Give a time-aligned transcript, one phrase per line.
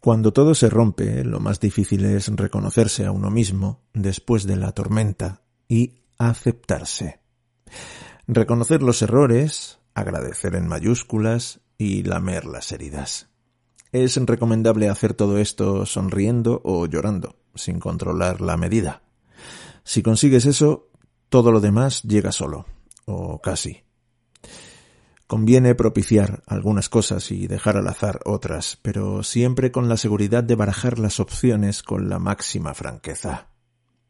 [0.00, 4.72] Cuando todo se rompe, lo más difícil es reconocerse a uno mismo después de la
[4.72, 7.20] tormenta y aceptarse.
[8.26, 13.28] Reconocer los errores, agradecer en mayúsculas y lamer las heridas.
[13.90, 19.02] Es recomendable hacer todo esto sonriendo o llorando, sin controlar la medida.
[19.82, 20.90] Si consigues eso,
[21.28, 22.66] todo lo demás llega solo,
[23.06, 23.87] o casi.
[25.28, 30.54] Conviene propiciar algunas cosas y dejar al azar otras, pero siempre con la seguridad de
[30.54, 33.48] barajar las opciones con la máxima franqueza.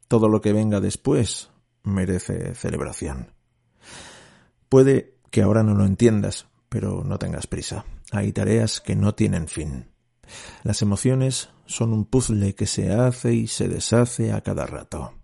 [0.07, 1.51] Todo lo que venga después
[1.83, 3.33] merece celebración.
[4.69, 7.85] Puede que ahora no lo entiendas, pero no tengas prisa.
[8.13, 9.91] Hay tareas que no tienen fin.
[10.63, 15.15] Las emociones son un puzzle que se hace y se deshace a cada rato.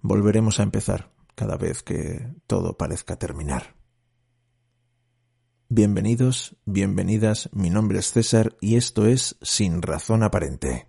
[0.00, 3.77] Volveremos a empezar cada vez que todo parezca terminar.
[5.70, 10.86] Bienvenidos, bienvenidas, mi nombre es César y esto es Sin Razón Aparente.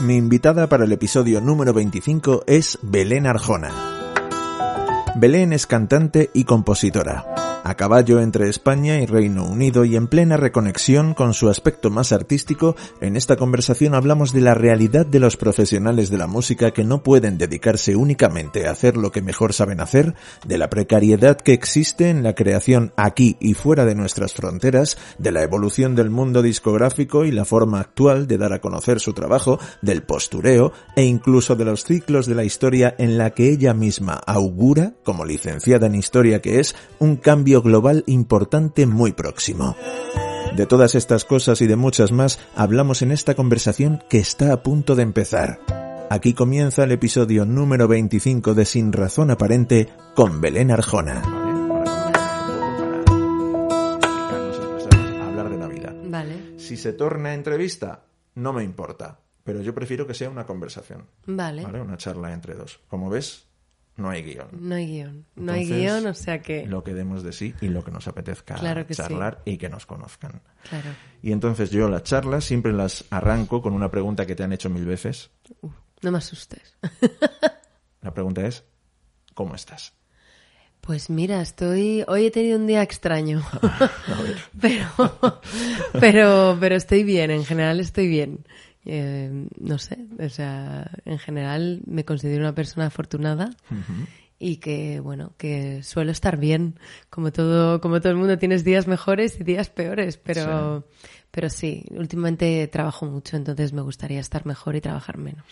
[0.00, 3.70] Mi invitada para el episodio número 25 es Belén Arjona.
[5.14, 10.36] Belén es cantante y compositora a caballo entre España y Reino Unido y en plena
[10.36, 15.36] reconexión con su aspecto más artístico, en esta conversación hablamos de la realidad de los
[15.36, 19.80] profesionales de la música que no pueden dedicarse únicamente a hacer lo que mejor saben
[19.80, 20.14] hacer,
[20.46, 25.32] de la precariedad que existe en la creación aquí y fuera de nuestras fronteras, de
[25.32, 29.58] la evolución del mundo discográfico y la forma actual de dar a conocer su trabajo,
[29.82, 34.14] del postureo e incluso de los ciclos de la historia en la que ella misma
[34.24, 39.76] augura, como licenciada en historia que es, un cambio global importante muy próximo.
[40.56, 44.62] De todas estas cosas y de muchas más hablamos en esta conversación que está a
[44.62, 45.60] punto de empezar.
[46.08, 51.20] Aquí comienza el episodio número 25 de Sin Razón Aparente con Belén Arjona.
[55.26, 55.94] Hablar de Navidad.
[56.04, 56.58] Vale.
[56.58, 58.04] Si se torna entrevista,
[58.36, 61.06] no me importa, pero yo prefiero que sea una conversación.
[61.26, 61.64] Vale.
[61.64, 61.80] ¿Vale?
[61.80, 62.80] Una charla entre dos.
[62.88, 63.46] Como ves,
[63.96, 64.48] no hay guion.
[64.52, 65.26] No hay guion.
[65.36, 66.66] No hay guion, o sea que...
[66.66, 68.56] Lo que demos de sí y lo que nos apetezca
[68.90, 70.42] charlar y que nos conozcan.
[70.68, 70.90] Claro.
[71.22, 74.68] Y entonces yo las charlas siempre las arranco con una pregunta que te han hecho
[74.68, 75.30] mil veces.
[76.02, 76.76] no me asustes.
[78.02, 78.64] La pregunta es,
[79.34, 79.94] ¿cómo estás?
[80.86, 82.04] Pues mira, estoy.
[82.06, 83.42] Hoy he tenido un día extraño.
[84.60, 85.30] pero,
[85.98, 88.46] pero, pero estoy bien, en general estoy bien.
[88.88, 93.50] Eh, no sé, o sea, en general me considero una persona afortunada
[94.38, 96.78] y que, bueno, que suelo estar bien.
[97.10, 101.00] Como todo, como todo el mundo, tienes días mejores y días peores, pero sí.
[101.32, 105.44] pero sí, últimamente trabajo mucho, entonces me gustaría estar mejor y trabajar menos.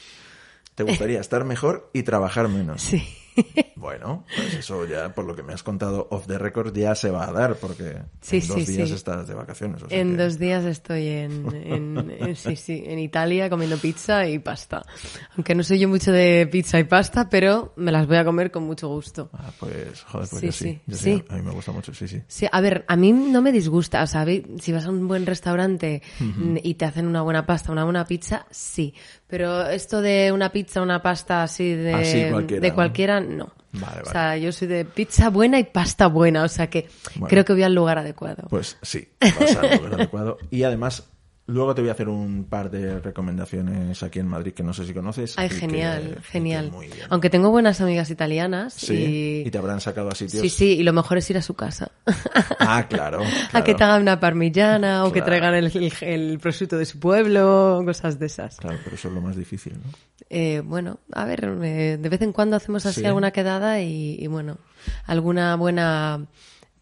[0.76, 2.82] ¿Te gustaría estar mejor y trabajar menos?
[2.90, 3.02] Sí.
[3.76, 7.10] Bueno, pues eso ya, por lo que me has contado off the record, ya se
[7.10, 7.98] va a dar, porque
[8.30, 9.82] en dos días estás de vacaciones.
[9.82, 10.22] O sea en que...
[10.22, 14.86] dos días estoy en, en, en, sí, sí, en Italia comiendo pizza y pasta.
[15.36, 18.50] Aunque no soy yo mucho de pizza y pasta, pero me las voy a comer
[18.50, 19.28] con mucho gusto.
[19.34, 20.80] Ah, pues, joder, pues sí, yo sí.
[20.86, 21.24] Yo sí.
[21.28, 22.22] A mí me gusta mucho, sí, sí.
[22.26, 25.26] Sí, a ver, a mí no me disgusta, o sea, si vas a un buen
[25.26, 26.60] restaurante uh -huh.
[26.62, 28.94] y te hacen una buena pasta, una buena pizza, sí.
[29.34, 33.36] Pero esto de una pizza, una pasta así de, así cualquiera, de cualquiera, no.
[33.36, 33.52] no.
[33.72, 34.02] Vale, vale.
[34.02, 37.44] O sea, yo soy de pizza buena y pasta buena, o sea que bueno, creo
[37.44, 38.44] que voy al lugar adecuado.
[38.48, 40.38] Pues sí, vas al lugar adecuado.
[40.52, 41.10] Y además,
[41.46, 44.86] luego te voy a hacer un par de recomendaciones aquí en Madrid que no sé
[44.86, 45.38] si conoces.
[45.38, 46.72] Ay, genial, que, genial.
[47.10, 48.74] Aunque tengo buenas amigas italianas.
[48.74, 49.48] Sí, y...
[49.48, 49.50] y...
[49.50, 50.42] te habrán sacado a sitios.
[50.42, 51.90] Sí, sí, y lo mejor es ir a su casa.
[52.66, 53.18] Ah, claro.
[53.18, 53.24] claro.
[53.52, 55.06] A que te hagan una parmigiana claro.
[55.08, 58.56] o que traigan el, el, el, prosciutto de su pueblo, cosas de esas.
[58.56, 59.90] Claro, pero eso es lo más difícil, ¿no?
[60.30, 63.06] Eh, bueno, a ver, eh, de vez en cuando hacemos así sí.
[63.06, 64.58] alguna quedada y, y, bueno,
[65.06, 66.26] alguna buena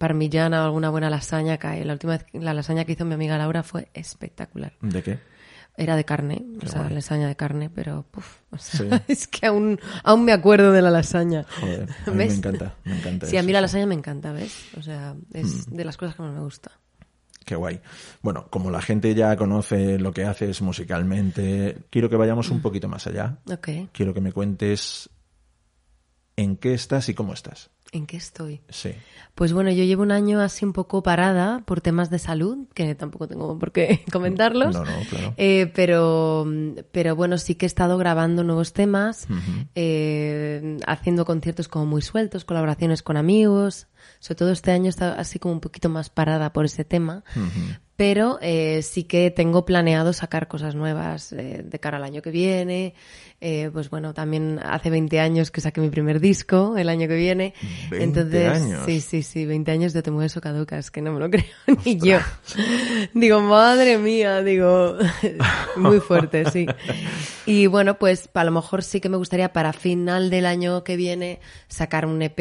[0.07, 1.85] parmigiana o alguna buena lasaña cae.
[1.85, 4.73] La última vez, la lasaña que hizo mi amiga Laura fue espectacular.
[4.81, 5.19] ¿De qué?
[5.77, 6.95] Era de carne, Qué o sea, guay.
[6.95, 9.05] lasaña de carne, pero puf, o sea, Sí.
[9.13, 11.47] es que aún, aún me acuerdo de la lasaña.
[11.61, 12.29] Joder, a mí ¿Ves?
[12.33, 13.27] me encanta, me encanta.
[13.29, 13.63] Sí, a mí la sí.
[13.63, 14.53] lasaña me encanta, ¿ves?
[14.77, 15.77] O sea, es Mm.
[15.77, 16.73] de las cosas que más me gusta.
[17.47, 17.81] Qué guay.
[18.23, 22.89] Bueno, como la gente ya conoce lo que haces musicalmente, quiero que vayamos un poquito
[22.89, 23.39] más allá.
[23.51, 25.11] Ok, Quiero que me cuentes
[26.37, 27.71] en qué estás y cómo estás.
[27.93, 28.63] ¿En qué estoy?
[28.71, 28.91] Sí.
[29.35, 32.95] Pues bueno, yo llevo un año así un poco parada por temas de salud, que
[32.95, 34.75] tampoco tengo por qué comentarlos.
[34.75, 35.35] No, no, claro.
[35.37, 36.47] Eh, pero,
[36.91, 39.27] pero bueno, sí que he estado grabando nuevos temas,
[39.75, 43.87] eh, haciendo conciertos como muy sueltos, colaboraciones con amigos.
[44.19, 47.23] Sobre todo este año está así como un poquito más parada por ese tema.
[48.03, 52.33] Pero eh, sí que tengo planeado sacar cosas nuevas eh, de cara al año que
[52.33, 52.95] viene.
[53.41, 57.15] Eh, pues bueno, también hace 20 años que saqué mi primer disco, el año que
[57.15, 57.55] viene.
[57.91, 58.83] 20 Entonces, años.
[58.87, 61.45] sí, sí, sí, 20 años de Te mueves o caducas, que no me lo creo
[61.85, 62.19] ni yo.
[63.15, 64.97] Digo, madre mía, digo,
[65.77, 66.67] muy fuerte, sí.
[67.45, 70.95] Y bueno, pues a lo mejor sí que me gustaría para final del año que
[70.95, 72.39] viene sacar un EP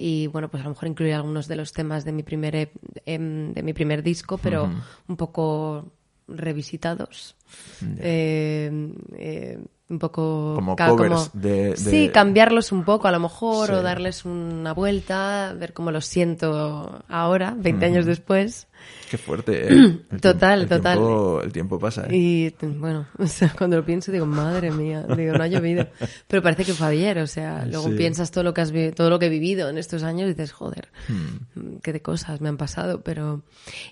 [0.00, 2.72] y bueno, pues a lo mejor incluir algunos de los temas de mi primer, EP,
[3.04, 4.70] em, de mi primer disco, pero
[5.06, 5.86] un poco
[6.26, 7.36] revisitados.
[7.98, 8.70] Eh,
[9.16, 9.58] eh,
[9.88, 10.76] un poco Como
[11.32, 13.72] de- de- sí cambiarlos un poco a lo mejor Sí.
[13.72, 18.67] o darles una vuelta ver cómo los siento ahora 20 años después
[19.10, 19.68] Qué fuerte, ¿eh?
[19.70, 20.96] El tiempo- Total, el total.
[20.98, 22.16] tiempo- el tiempo pasa, ¿eh?
[22.16, 25.86] y bueno o sea cuando lo pienso digo madre mía digo no ha llovido
[26.26, 27.94] pero parece que fue ayer o sea luego Sí.
[27.94, 30.52] piensas todo lo que has todo lo que he vivido en estos años y dices
[30.52, 31.76] joder Hmm.
[31.82, 33.42] qué de cosas me han pasado pero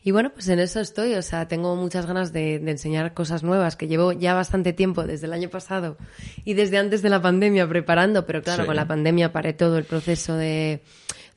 [0.04, 3.42] y bueno pues en eso estoy o sea tengo muchas ganas de, de enseñar cosas
[3.42, 5.96] nuevas que llevo ya bastante tiempo desde el año pasado
[6.44, 8.66] y desde antes de la pandemia preparando pero claro Sí.
[8.66, 10.82] con la pandemia paré todo el proceso de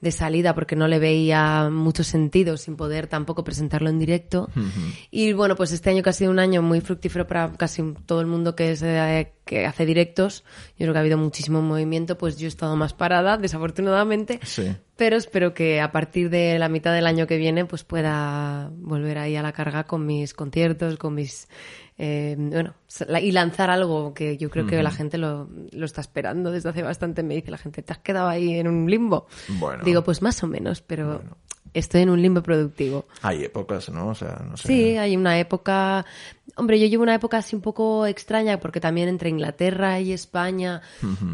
[0.01, 4.49] de salida porque no le veía mucho sentido sin poder tampoco presentarlo en directo.
[5.11, 8.21] Y bueno, pues este año que ha sido un año muy fructífero para casi todo
[8.21, 10.43] el mundo que, es, eh, que hace directos,
[10.77, 14.39] yo creo que ha habido muchísimo movimiento, pues yo he estado más parada, desafortunadamente.
[14.43, 14.75] Sí.
[14.95, 19.17] Pero espero que a partir de la mitad del año que viene pues pueda volver
[19.17, 21.47] ahí a la carga con mis conciertos, con mis...
[22.01, 22.75] eh, bueno,
[23.21, 26.81] y lanzar algo que yo creo que la gente lo, lo está esperando desde hace
[26.81, 27.23] bastante.
[27.23, 29.27] Me dice la gente, ¿te has quedado ahí en un limbo?
[29.49, 29.83] Bueno.
[29.83, 31.21] Digo, pues más o menos, pero
[31.73, 33.05] estoy en un limbo productivo.
[33.21, 34.07] Hay épocas, ¿no?
[34.07, 34.69] O sea, no sé.
[34.69, 36.05] Sí, hay una época.
[36.55, 40.81] Hombre, yo llevo una época así un poco extraña porque también entre Inglaterra y España,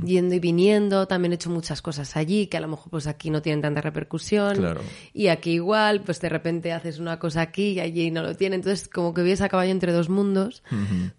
[0.03, 3.29] yendo y viniendo, también he hecho muchas cosas allí que a lo mejor pues aquí
[3.29, 4.57] no tienen tanta repercusión.
[4.57, 4.81] Claro.
[5.13, 8.56] Y aquí igual, pues de repente haces una cosa aquí y allí no lo tiene.
[8.56, 10.63] Entonces, como que vives a caballo entre dos mundos.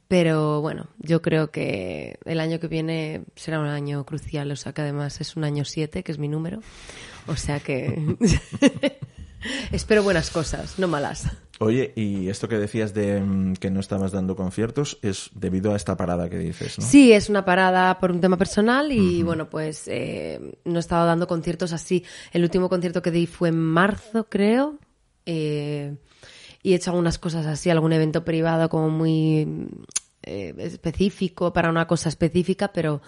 [0.08, 4.50] Pero bueno, yo creo que el año que viene será un año crucial.
[4.50, 6.60] O sea que además es un año 7, que es mi número.
[7.26, 8.16] O sea que.
[9.72, 11.26] Espero buenas cosas, no malas.
[11.58, 15.76] Oye, y esto que decías de mm, que no estabas dando conciertos es debido a
[15.76, 16.84] esta parada que dices, ¿no?
[16.84, 21.06] Sí, es una parada por un tema personal y bueno, pues eh, no he estado
[21.06, 22.04] dando conciertos así.
[22.32, 24.78] El último concierto que di fue en marzo, creo.
[25.24, 25.96] eh,
[26.62, 29.68] y he hecho algunas cosas así, algún evento privado como muy
[30.24, 33.00] eh, específico para una cosa específica, pero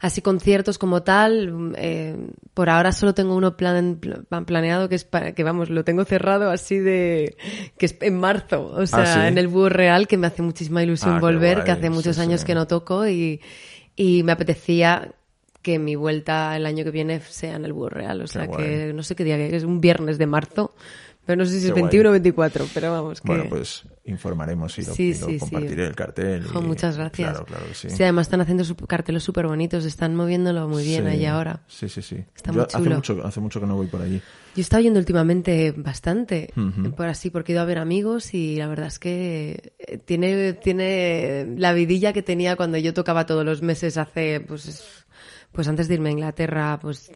[0.00, 2.16] así conciertos como tal, eh,
[2.52, 3.98] por ahora solo tengo uno plan,
[4.28, 7.36] plan- planeado que es para que vamos, lo tengo cerrado así de
[7.78, 9.20] que es en marzo, o sea, ¿sí?
[9.28, 12.16] en el Búho Real que me hace muchísima ilusión Ah, volver, guay, que hace muchos
[12.16, 12.22] sí.
[12.22, 13.40] años que no toco y,
[13.96, 15.12] y me apetecía
[15.62, 18.92] que mi vuelta el año que viene sea en el Búho Real, o sea que
[18.94, 20.74] no sé qué día que es, un viernes de marzo,
[21.26, 21.82] pero no sé si Qué es guay.
[21.84, 25.32] 21 o 24, pero vamos que Bueno, pues informaremos y lo, Sí, y lo sí,
[25.34, 25.38] sí.
[25.38, 26.44] compartiré el cartel.
[26.62, 27.30] Muchas gracias.
[27.30, 27.88] Claro, claro que sí.
[28.02, 31.62] además están haciendo su- carteles súper bonitos, están moviéndolo muy bien ahí ahora.
[31.68, 32.16] Sí, sí, sí.
[32.36, 32.94] Está Yo muy hace chulo.
[32.96, 34.18] mucho, hace mucho que no voy por allí.
[34.18, 36.52] Yo he estado yendo últimamente bastante,
[36.96, 40.52] por así, porque he ido a ver amigos y la verdad es que eh, tiene,
[40.52, 45.06] tiene la vidilla que tenía cuando yo tocaba todos los meses hace, pues, es-
[45.52, 47.10] pues antes de irme a Inglaterra, pues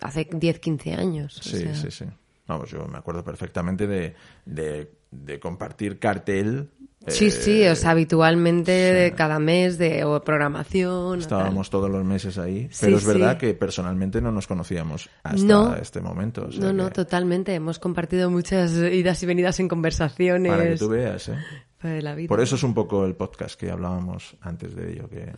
[0.00, 1.38] hace 10, 15 años.
[1.38, 1.74] o Sí, sea.
[1.74, 2.04] sí, sí.
[2.46, 4.14] Vamos, yo me acuerdo perfectamente de,
[4.44, 6.68] de, de compartir cartel.
[7.06, 10.90] Sí, eh, sí, o sea, habitualmente de cada mes de o programación.
[10.92, 13.08] o Estábamos todos los meses ahí, Sí, pero es sí.
[13.08, 15.74] verdad que personalmente no nos conocíamos hasta No.
[15.76, 16.42] este momento.
[16.42, 16.52] o tal.
[16.54, 17.54] sea No, no, que- totalmente.
[17.54, 20.50] Hemos compartido muchas idas y venidas en conversaciones.
[20.52, 21.36] Para que tú veas, ¿eh?
[21.82, 22.28] de la vida.
[22.28, 25.30] Por eso es un poco el podcast que hablábamos antes de ello, que,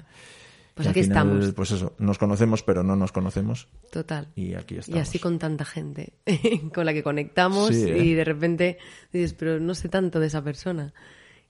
[0.76, 1.54] Pues aquí final, estamos.
[1.54, 4.28] Pues eso, nos conocemos pero no nos conocemos Total.
[4.36, 5.00] y aquí Y estamos.
[5.00, 6.12] así con tanta gente
[6.74, 8.04] con la que conectamos Sí, ¿eh?
[8.04, 8.78] y de repente
[9.10, 10.92] dices, pero no sé tanto de esa persona.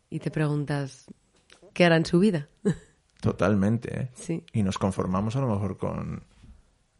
[0.09, 1.07] Y te preguntas,
[1.75, 2.49] ¿qué hará en su vida?
[3.21, 4.11] Totalmente, ¿eh?
[4.15, 4.45] Sí.
[4.53, 6.23] Y nos conformamos a lo mejor con,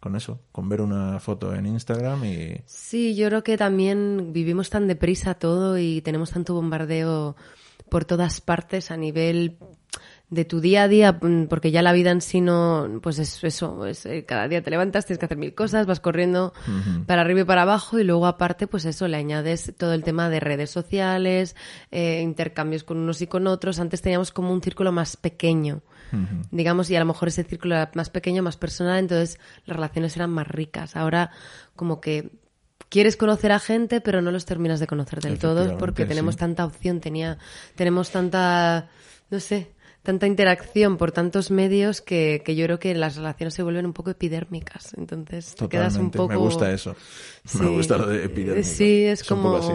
[0.01, 2.61] con eso, con ver una foto en Instagram y...
[2.67, 7.37] Sí, yo creo que también vivimos tan deprisa todo y tenemos tanto bombardeo
[7.89, 9.59] por todas partes a nivel
[10.29, 13.45] de tu día a día, mm, porque ya la vida en sí no, pues es
[13.45, 16.53] eso, es, eh, cada día te levantas, tienes que hacer mil cosas, vas corriendo
[17.07, 20.29] para arriba y para abajo y luego aparte, pues eso, le añades todo el tema
[20.29, 21.55] de redes sociales,
[21.93, 23.79] eh, intercambios con unos y con otros.
[23.79, 25.83] Antes teníamos como un círculo más pequeño,
[26.51, 30.17] digamos, y a lo mejor ese círculo era más pequeño, más personal, entonces las relaciones
[30.17, 30.97] eran más ricas.
[30.97, 31.31] Ahora
[31.77, 32.33] como que
[32.89, 36.41] quieres conocer a gente, pero no los terminas de conocer del todo porque tenemos sí.
[36.41, 37.39] tanta opción, tenía,
[37.75, 38.89] tenemos tanta,
[39.31, 39.76] no sé,
[40.07, 43.93] tanta interacción por tantos medios que, que yo creo que las relaciones se vuelven un
[43.93, 44.95] poco epidérmicas.
[44.97, 46.31] Entonces te quedas un poco...
[46.31, 46.97] me gusta eso.
[47.45, 47.59] Sí.
[47.59, 48.67] Me gusta lo de epidérmico.
[48.67, 49.57] Sí, es, como...
[49.57, 49.73] así.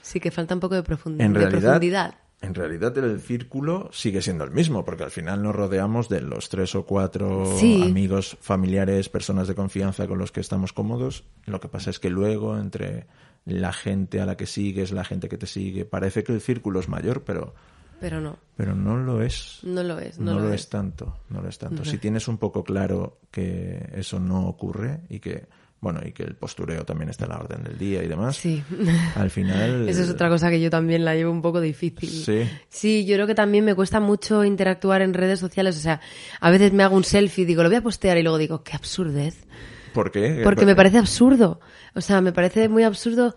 [0.00, 2.14] Sí, que falta un poco de, profund- En de realidad, profundidad.
[2.40, 6.48] En realidad el círculo sigue siendo el mismo, porque al final nos rodeamos de los
[6.48, 7.82] tres o cuatro Sí.
[7.82, 11.24] amigos, familiares, personas de confianza con los que estamos cómodos.
[11.46, 13.06] Lo que pasa es que luego entre
[13.46, 16.78] la gente a la que sigues, la gente que te sigue, parece que el círculo
[16.78, 17.54] es mayor, pero,
[18.00, 19.60] Pero no, pero no lo es.
[19.62, 20.18] no lo es.
[20.18, 21.84] No, No, lo es tanto, no lo es tanto.
[21.84, 25.46] Si tienes un poco claro que eso no ocurre y que,
[25.80, 28.62] bueno, y que el postureo también está en la orden del día y demás, Sí.
[29.14, 29.88] al final...
[29.88, 32.08] Esa es otra cosa que yo también la llevo un poco difícil.
[32.10, 32.42] Sí.
[32.68, 35.76] Sí, yo creo que también me cuesta mucho interactuar en redes sociales.
[35.78, 36.00] O sea,
[36.40, 38.62] a veces me hago un selfie y digo, lo voy a postear y luego digo,
[38.62, 39.46] qué absurdez.
[39.94, 40.42] ¿Por qué?
[40.44, 41.60] Porque me parece absurdo.
[41.94, 43.34] O sea, me parece muy absurdo.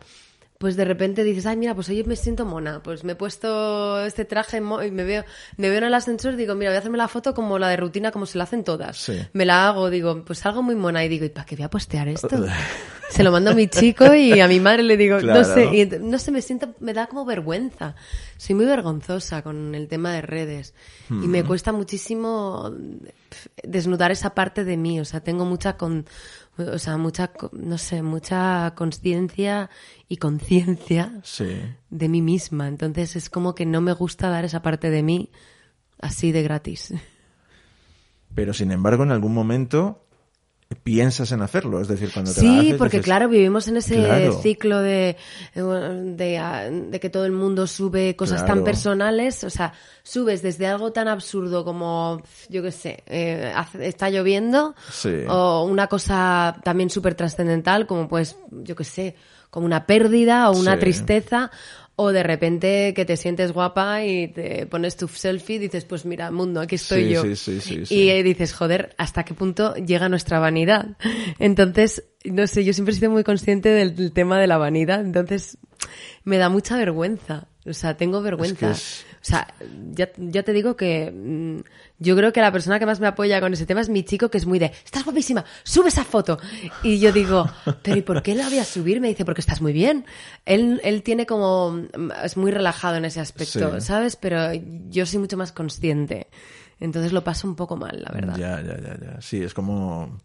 [0.60, 2.84] Pues de repente dices, ay, mira, pues hoy me siento mona.
[2.84, 5.24] Pues me he puesto este traje y me veo,
[5.56, 7.70] me veo en el ascensor y digo, mira, voy a hacerme la foto como la
[7.70, 8.98] de rutina, como se la hacen todas.
[8.98, 9.18] Sí.
[9.32, 11.70] Me la hago, digo, pues salgo muy mona y digo, ¿y para qué voy a
[11.70, 12.28] postear esto?
[13.10, 15.40] se lo mando a mi chico y a mi madre le digo, Claro.
[15.40, 17.96] no sé, y no sé, me siento, me da como vergüenza.
[18.36, 20.74] Soy muy vergonzosa con el tema de redes
[21.10, 22.72] y me cuesta muchísimo
[23.64, 25.00] desnudar esa parte de mí.
[25.00, 26.06] O sea, tengo mucha con,
[26.60, 29.70] o sea, mucha, no sé, mucha conciencia
[30.08, 31.48] y conciencia Sí.
[31.90, 32.68] de mí misma.
[32.68, 35.30] Entonces es como que no me gusta dar esa parte de mí
[36.02, 36.94] así de gratis.
[38.36, 40.06] Pero sin embargo, en algún momento
[40.84, 41.82] piensas en hacerlo.
[41.82, 44.40] Es decir, cuando te la Sí, haces, porque dices, claro, vivimos en ese Claro.
[44.42, 45.18] ciclo de,
[45.56, 49.44] de, de que todo el mundo sube cosas tan personales.
[49.44, 49.74] O sea,
[50.04, 55.10] subes desde algo tan absurdo como, yo qué sé, eh, está lloviendo, Sí.
[55.28, 59.16] o una cosa también súper trascendental como pues, yo qué sé,
[59.50, 60.80] como una pérdida o una Sí.
[60.82, 61.52] tristeza.
[62.02, 66.06] O de repente que te sientes guapa y te pones tu selfie y dices, pues
[66.06, 67.24] mira, mundo, aquí estoy Sí, yo.
[67.24, 70.96] sí, sí, sí, y dices, joder, ¿hasta qué punto llega nuestra vanidad?
[71.40, 75.58] Entonces, no sé, yo siempre he sido muy consciente del, tema de la vanidad, entonces
[76.24, 77.50] me da mucha vergüenza.
[77.66, 78.72] O sea, tengo vergüenza.
[78.72, 79.48] es- sea,
[79.92, 81.60] ya, ya te digo que mm,
[82.00, 84.30] yo creo que la persona que más me apoya con ese tema es mi chico,
[84.30, 86.38] que es muy de, estás guapísima, sube esa foto.
[86.84, 87.46] Y yo digo,
[87.84, 89.02] pero ¿y por qué la voy a subir?
[89.02, 90.06] Me dice, porque estás muy bien.
[90.46, 93.86] Él, él tiene como, mm, es muy relajado en ese aspecto, Sí.
[93.86, 94.16] ¿sabes?
[94.16, 94.54] Pero
[94.90, 96.28] yo soy mucho más consciente.
[96.80, 98.38] Entonces lo paso un poco mal, la verdad.
[98.38, 99.22] Ya, ya, ya, ya.
[99.22, 100.18] Sí, es como,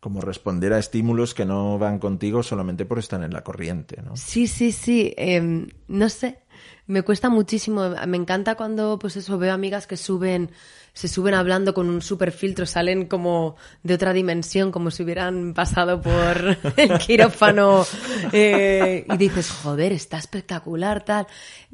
[0.00, 4.16] como responder a estímulos que no van contigo solamente por estar en la corriente, ¿no?
[4.16, 5.12] Sí, sí, sí.
[5.18, 6.38] em, no sé.
[6.86, 7.94] Me cuesta muchísimo.
[8.06, 10.50] Me encanta cuando, pues eso, veo amigas que suben,
[10.92, 15.52] se suben hablando con un super filtro, salen como de otra dimensión, como si hubieran
[15.52, 17.84] pasado por el quirófano.
[18.32, 21.26] eh, y dices, joder, está espectacular, tal.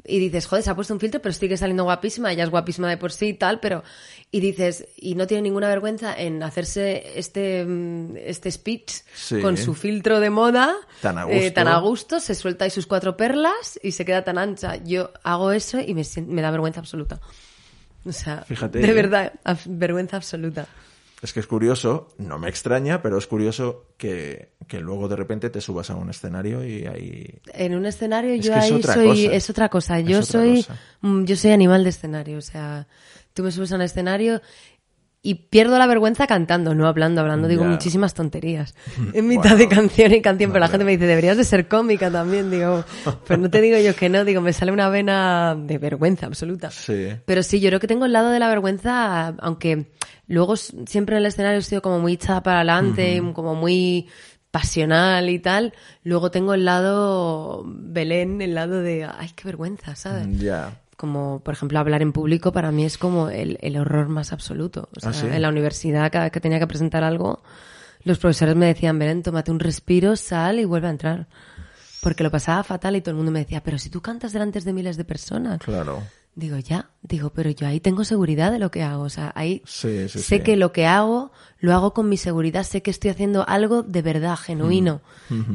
[0.03, 2.89] Y dices, joder, se ha puesto un filtro, pero sigue saliendo guapísima, ella es guapísima
[2.89, 3.83] de por sí y tal, pero.
[4.35, 9.39] Y dices, y no tiene ninguna vergüenza en hacerse este, mm, este speech Sí.
[9.41, 10.73] con su filtro de moda.
[11.03, 11.53] Tan a eh, gusto.
[11.53, 14.77] tan a gusto, se suelta ahí sus cuatro perlas y se queda tan ancha.
[14.77, 17.21] Yo hago eso y me, me da vergüenza absoluta.
[18.05, 18.93] O sea, Fíjate, de ¿eh?
[18.93, 19.33] verdad,
[19.67, 20.65] vergüenza absoluta.
[21.21, 25.51] Es que es curioso, no me extraña, pero es curioso que, que luego de repente
[25.51, 27.39] te subas a un escenario y ahí...
[27.53, 29.35] En un escenario Es yo es ahí soy cosa.
[29.35, 29.99] es otra cosa.
[30.01, 30.79] Yo otra soy cosa.
[31.01, 32.87] mm, yo soy animal de escenario, o sea,
[33.33, 34.41] tú me subes a un escenario
[35.25, 38.75] y pierdo la vergüenza cantando, no hablando, hablando digo muchísimas tonterías
[39.13, 42.11] en mitad de canción y canción, pero la gente me dice, "Deberías de ser cómica
[42.11, 42.83] también", digo,
[43.25, 46.71] pues no te digo yo que no, digo, me sale una vena de vergüenza absoluta.
[46.71, 47.07] Sí.
[47.25, 49.91] Pero sí, yo creo que tengo el lado de la vergüenza, aunque
[50.27, 54.09] luego siempre en el escenario he sido como muy echada para adelante, como muy
[54.51, 55.73] pasional y tal.
[56.03, 60.27] Luego tengo el lado Belén, el lado de, ay, qué vergüenza, ¿sabes?
[60.37, 60.79] Ya.
[60.97, 64.89] Como, por ejemplo, hablar en público para mí es como el, el horror más absoluto.
[64.95, 65.25] O sea, ¿Ah, sí?
[65.25, 67.41] en la universidad, cada vez que tenía que presentar algo,
[68.03, 71.27] los profesores me decían, Belén, tómate un respiro, sal y vuelve a entrar.
[72.01, 74.59] Porque lo pasaba fatal y todo el mundo me decía, pero si tú cantas delante
[74.59, 75.59] de miles de personas.
[75.61, 76.03] Claro.
[76.35, 79.03] Digo, ya, digo, pero yo ahí tengo seguridad de lo que hago.
[79.03, 80.39] O sea, ahí Sí, sí, sé sí.
[80.41, 84.01] que lo que hago, lo hago con mi seguridad, sé que estoy haciendo algo de
[84.01, 85.01] verdad, genuino,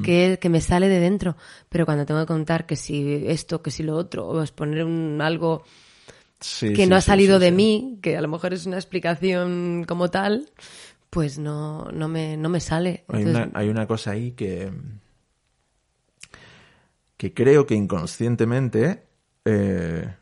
[0.05, 1.37] que, que me sale de dentro.
[1.69, 5.21] Pero cuando tengo que contar que si esto, que si lo otro, o exponer un,
[5.21, 5.65] algo
[6.61, 10.49] que no ha salido de mí, que a lo mejor es una explicación como tal,
[11.11, 13.05] pues no, no, me, no me sale.
[13.09, 14.71] Hay Entonces, una, hay una cosa ahí que,
[17.17, 19.03] que creo que inconscientemente
[19.45, 20.15] eh,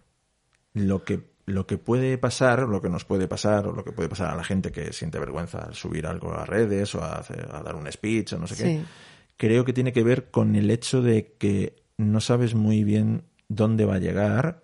[0.76, 4.08] lo, que, lo que puede pasar, lo que nos puede pasar, o lo que puede
[4.10, 7.48] pasar a la gente que siente vergüenza al subir algo a redes o a, hacer-
[7.50, 8.82] a dar un speech o no sé qué,
[9.38, 13.84] creo que tiene que ver con el hecho de que no sabes muy bien dónde
[13.86, 14.62] va a llegar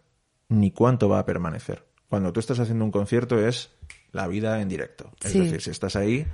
[0.49, 1.85] ni cuánto va a permanecer.
[2.11, 3.71] Cuando tú estás haciendo un concierto es
[4.11, 5.11] la vida en directo.
[5.25, 5.39] Es Sí.
[5.41, 6.27] decir, si estás ahí,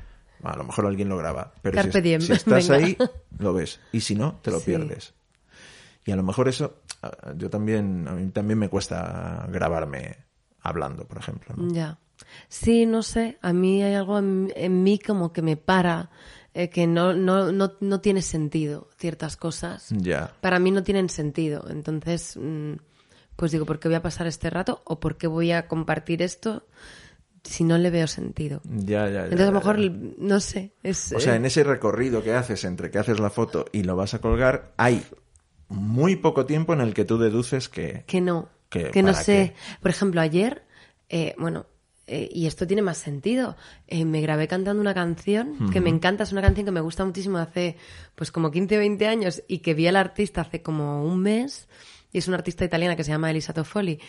[0.42, 1.52] a lo mejor alguien lo graba.
[1.62, 2.85] Pero si, si estás venga.
[2.85, 2.97] ahí,
[3.38, 3.78] lo ves.
[3.92, 4.66] Y si no, te lo Sí.
[4.66, 5.14] pierdes.
[6.04, 6.80] Y a lo mejor eso,
[7.37, 10.17] yo también, a mí también me cuesta grabarme
[10.61, 11.55] hablando, por ejemplo.
[11.57, 11.73] ¿no?
[11.73, 11.99] Ya.
[12.49, 13.38] Sí, no sé.
[13.43, 16.11] A mí hay algo en, en mí como que me para,
[16.55, 19.88] eh, que no, no, no, no tiene sentido ciertas cosas.
[19.90, 20.33] Ya.
[20.40, 21.67] Para mí no tienen sentido.
[21.71, 22.75] Entonces, mm,
[23.37, 24.83] pues digo, ¿por qué voy a pasar este rato?
[24.85, 26.67] ¿O por qué voy a compartir esto
[27.45, 28.61] si no le veo sentido?
[28.64, 29.25] Ya, ya, ya.
[29.25, 30.73] Entonces, a lo mejor, no sé.
[30.83, 33.85] Es, O sea, eh, en ese recorrido que haces entre que haces la foto y
[33.85, 35.05] lo vas a colgar, hay
[35.68, 38.04] muy poco tiempo en el que tú deduces que...
[38.06, 38.48] que no.
[38.68, 39.54] que Que no sé.
[39.80, 40.64] Por ejemplo, ayer,
[41.08, 41.66] eh, bueno,
[42.10, 43.54] eh, y esto tiene más sentido,
[43.87, 47.04] eh, me grabé cantando una canción que me encanta, es una canción que me gusta
[47.04, 47.76] muchísimo hace
[48.14, 51.68] pues como 15 o 20 años y que vi al artista hace como un mes.
[52.10, 54.00] Y es una artista italiana que se llama Elisa Toffoli.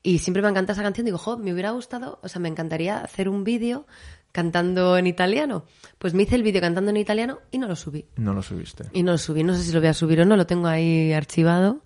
[0.00, 1.04] Y siempre me encanta esa canción.
[1.04, 3.88] Digo, jo, me hubiera gustado, o sea, me encantaría hacer un vídeo
[4.32, 5.64] cantando en italiano.
[5.98, 8.06] Pues me hice el vídeo cantando en italiano y no lo subí.
[8.16, 8.84] No lo subiste.
[8.92, 10.68] Y no lo subí, no sé si lo voy a subir o no, lo tengo
[10.68, 11.82] ahí archivado.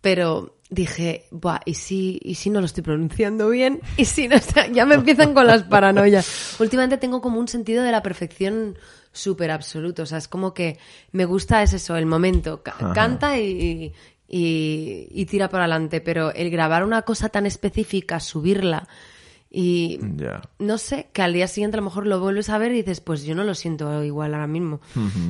[0.00, 3.80] Pero dije, Buah, ¿y si, ¿y si no lo estoy pronunciando bien?
[3.96, 6.56] Y si no está, ya me empiezan con las paranoias.
[6.60, 8.78] Últimamente tengo como un sentido de la perfección
[9.12, 10.02] súper absoluto.
[10.02, 10.78] O sea, es como que
[11.12, 12.62] me gusta es eso, el momento.
[12.62, 12.92] Ca- Ajá.
[12.92, 13.92] Canta y,
[14.28, 16.00] y, y tira para adelante.
[16.00, 18.86] Pero el grabar una cosa tan específica, subirla
[19.58, 19.98] y
[20.58, 23.00] no sé, que al día siguiente a lo mejor lo vuelves a ver y dices,
[23.00, 24.82] pues yo no lo siento igual ahora mismo.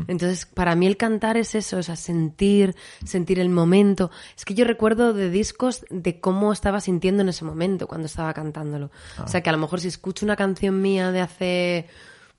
[0.09, 4.11] Entonces, para mí el cantar es eso, o sea, sentir, sentir el momento.
[4.37, 8.35] Es que yo recuerdo de discos de cómo estaba sintiendo en ese momento cuando estaba
[8.35, 8.91] cantándolo.
[9.23, 11.87] O sea, que a lo mejor si escucho una canción mía de hace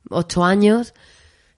[0.10, 0.94] ocho años,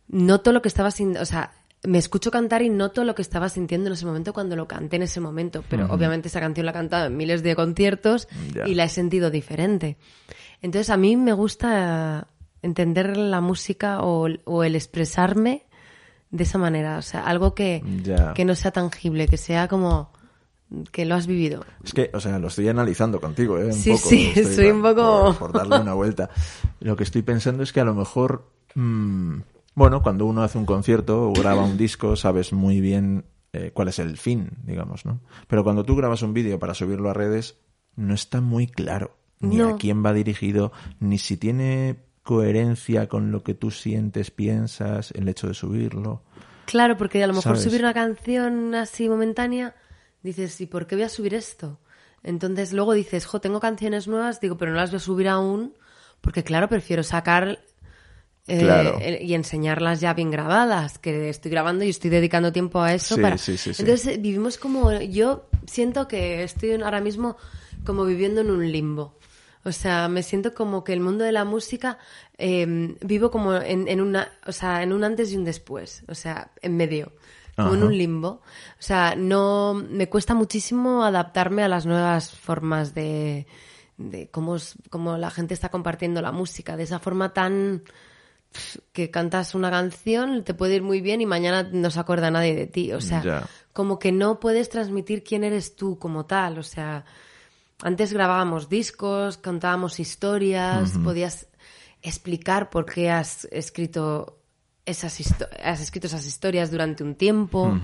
[0.09, 3.47] noto lo que estaba sintiendo, o sea, me escucho cantar y noto lo que estaba
[3.49, 5.63] sintiendo en ese momento cuando lo canté en ese momento.
[5.69, 8.27] Pero obviamente esa canción la he cantado en miles de conciertos
[8.65, 9.97] y la he sentido diferente.
[10.61, 12.27] Entonces a mí me gusta
[12.61, 15.63] entender la música o, o el expresarme
[16.31, 16.97] de esa manera.
[16.97, 17.81] O sea, algo que,
[18.35, 20.11] que no sea tangible, que sea como
[20.91, 21.65] que lo has vivido.
[21.83, 23.65] Es que, o sea, lo estoy analizando contigo, ¿eh?
[23.67, 26.29] Un Sí, poco, sí, estoy soy un poco- Por, por darle una vuelta.
[26.81, 28.51] Lo que estoy pensando es que a lo mejor...
[28.75, 29.39] mm,
[29.79, 33.87] bueno, cuando uno hace un concierto o graba un disco, sabes muy bien eh, cuál
[33.87, 35.21] es el fin, digamos, ¿no?
[35.47, 37.55] Pero cuando tú grabas un vídeo para subirlo a redes,
[37.95, 39.69] no está muy claro ni No.
[39.69, 45.29] a quién va dirigido, ni si tiene coherencia con lo que tú sientes, piensas, el
[45.29, 46.23] hecho de subirlo.
[46.65, 47.63] Claro, porque a lo mejor ¿Sabes?
[47.63, 49.75] subir una canción así momentánea,
[50.23, 51.79] dices, ¿y por qué voy a subir esto?
[52.21, 55.73] Entonces luego dices, jo, tengo canciones nuevas, digo, pero no las voy a subir aún,
[56.19, 57.59] porque claro, prefiero sacar
[58.49, 58.97] eh, Claro.
[59.01, 63.15] eh, y enseñarlas ya bien grabadas, que estoy grabando y estoy dedicando tiempo a eso
[63.15, 63.37] Sí, para...
[63.37, 63.81] sí, sí, sí.
[63.81, 67.37] Entonces eh, vivimos como, yo siento que estoy ahora mismo
[67.85, 69.17] como viviendo en un limbo.
[69.65, 71.97] O sea, me siento como que el mundo de la música
[72.37, 76.15] eh, vivo como en, en una, o sea, en un antes y un después, o
[76.15, 77.11] sea, en medio,
[77.57, 78.29] como en un limbo.
[78.79, 83.47] O sea, no me cuesta muchísimo adaptarme a las nuevas formas de,
[83.97, 87.83] de cómo, es- cómo la gente está compartiendo la música, de esa forma tan
[88.93, 92.55] que cantas una canción, te puede ir muy bien y mañana no se acuerda nadie
[92.55, 92.93] de ti.
[92.93, 96.57] O sea, como que no puedes transmitir quién eres tú como tal.
[96.57, 97.05] O sea,
[97.81, 101.47] antes grabábamos discos, contábamos historias, podías
[102.01, 104.37] explicar por qué has escrito
[104.85, 105.19] esas
[105.63, 107.79] has escrito esas historias durante un tiempo.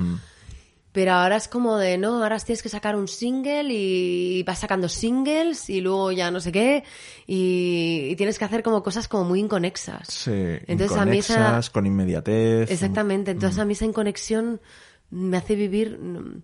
[0.95, 4.87] Pero ahora es como de, no, ahora tienes que sacar un single y vas sacando
[4.87, 6.85] singles y luego ya no sé qué
[7.27, 10.07] y, y tienes que hacer como cosas como muy inconexas.
[10.07, 10.31] Sí,
[10.67, 12.71] Entonces a mí esa- con inmediatez.
[12.71, 14.61] Exactamente, entonces a mí esa inconexión
[15.11, 16.43] me hace vivir mm,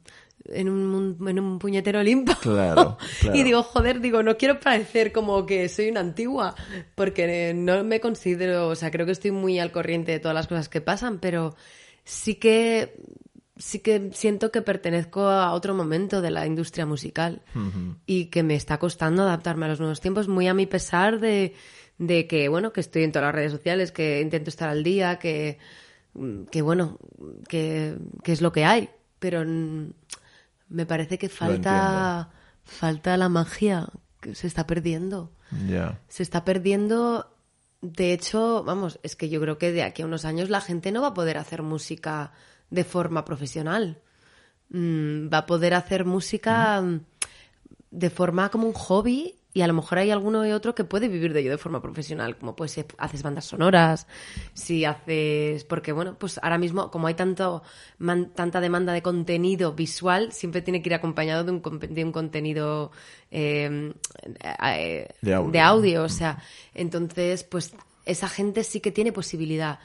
[0.50, 2.34] en un, en un puñetero limbo.
[2.42, 3.38] Claro, claro.
[3.38, 6.56] Y digo, joder, digo, no quiero parecer como que soy una antigua,
[6.96, 10.48] porque no me considero, o sea, creo que estoy muy al corriente de todas las
[10.48, 11.56] cosas que pasan, pero
[12.04, 12.96] sí que
[13.62, 17.42] sí que siento que pertenezco a otro momento de la industria musical
[18.06, 21.54] y que me está costando adaptarme a los nuevos tiempos, muy a mi pesar de,
[22.00, 25.20] de que, bueno, que estoy en todas las redes sociales, que intento estar al día,
[25.20, 25.60] que,
[26.50, 26.98] que bueno,
[27.48, 32.32] que, que es lo que hay, pero me parece que falta,
[32.64, 33.88] falta la magia
[34.20, 35.32] que se está perdiendo.
[36.08, 37.36] Se está perdiendo.
[37.82, 40.92] De hecho, vamos, es que yo creo que de aquí a unos años la gente
[40.92, 42.32] no va a poder hacer música
[42.72, 44.00] de forma profesional.
[44.70, 47.02] Mm, va a poder hacer música mm,
[47.92, 51.10] de forma como un hobby y a lo mejor hay alguno y otro que puede
[51.10, 54.08] vivir de ello de forma profesional, como pues si haces bandas sonoras,
[54.54, 57.62] si haces, porque bueno, pues ahora mismo como hay tanto
[57.98, 62.14] man- tanta demanda de contenido visual, siempre tiene que ir acompañado de un, de un
[62.14, 62.92] contenido
[63.30, 63.94] eh,
[64.64, 65.52] eh, De audio.
[65.52, 66.42] de audio, o sea,
[66.74, 67.74] entonces pues
[68.06, 69.80] esa gente sí que tiene posibilidad.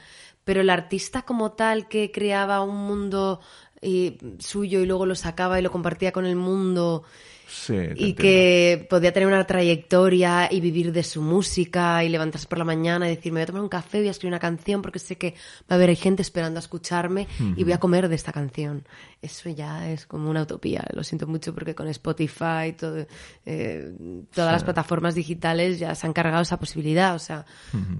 [0.47, 3.41] Pero el artista como tal que creaba un mundo
[3.81, 7.03] y suyo y luego lo sacaba y lo compartía con el mundo
[7.47, 8.15] Sí, y entiendo.
[8.21, 13.07] que podía tener una trayectoria y vivir de su música y levantarse por la mañana
[13.07, 15.17] y decir, me voy a tomar un café, voy a escribir una canción porque sé
[15.17, 18.85] que va a haber gente esperando a escucharme y voy a comer de esta canción.
[19.21, 20.85] Eso ya es como una utopía.
[20.93, 23.05] Lo siento mucho porque con Spotify, todo,
[23.45, 23.93] eh,
[24.33, 27.15] todas las plataformas digitales ya se han cargado esa posibilidad.
[27.15, 27.45] O sea,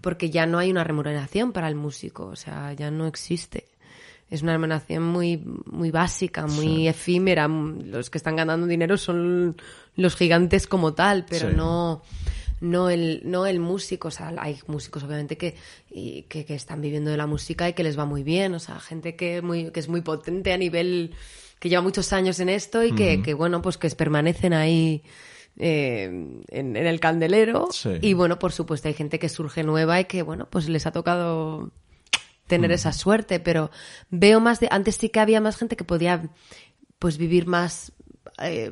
[0.01, 2.25] porque ya no hay una remuneración para el músico.
[2.25, 3.65] O sea, ya no existe
[4.29, 7.47] es una remuneración muy, muy básica, muy efímera.
[7.47, 9.55] Los que están ganando dinero son
[9.95, 11.55] los gigantes como tal, pero Sí.
[11.55, 12.01] no,
[12.59, 14.09] no el, no el músico.
[14.09, 15.55] O sea, hay músicos obviamente que,
[15.91, 18.53] y- que, que están viviendo de la música y que les va muy bien.
[18.53, 21.13] O sea, gente que, muy, que es muy potente a nivel,
[21.59, 25.03] que lleva muchos años en esto y que, que bueno, pues que permanecen ahí.
[25.59, 26.43] eh, en,
[26.75, 27.89] en el candelero Sí.
[28.01, 30.91] y bueno por supuesto hay gente que surge nueva y que bueno pues les ha
[30.91, 31.71] tocado
[32.47, 33.69] tener esa suerte, pero
[34.09, 36.29] veo más de antes sí que había más gente que podía
[36.99, 37.91] pues vivir más
[38.39, 38.71] eh,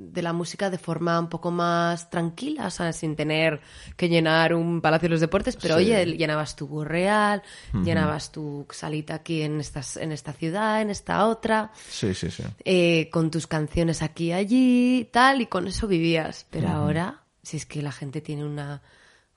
[0.00, 3.60] de la música de forma un poco más tranquila, o sea, sin tener
[3.96, 5.86] que llenar un palacio de los deportes, pero Sí.
[5.86, 11.26] oye, llenabas tu Real, llenabas tu salita aquí en estas en esta ciudad, en esta
[11.26, 12.44] otra, Sí, sí, sí.
[12.64, 16.46] eh, con tus canciones aquí y allí, tal, y con eso vivías.
[16.50, 18.82] Pero ahora, si es que la gente tiene una,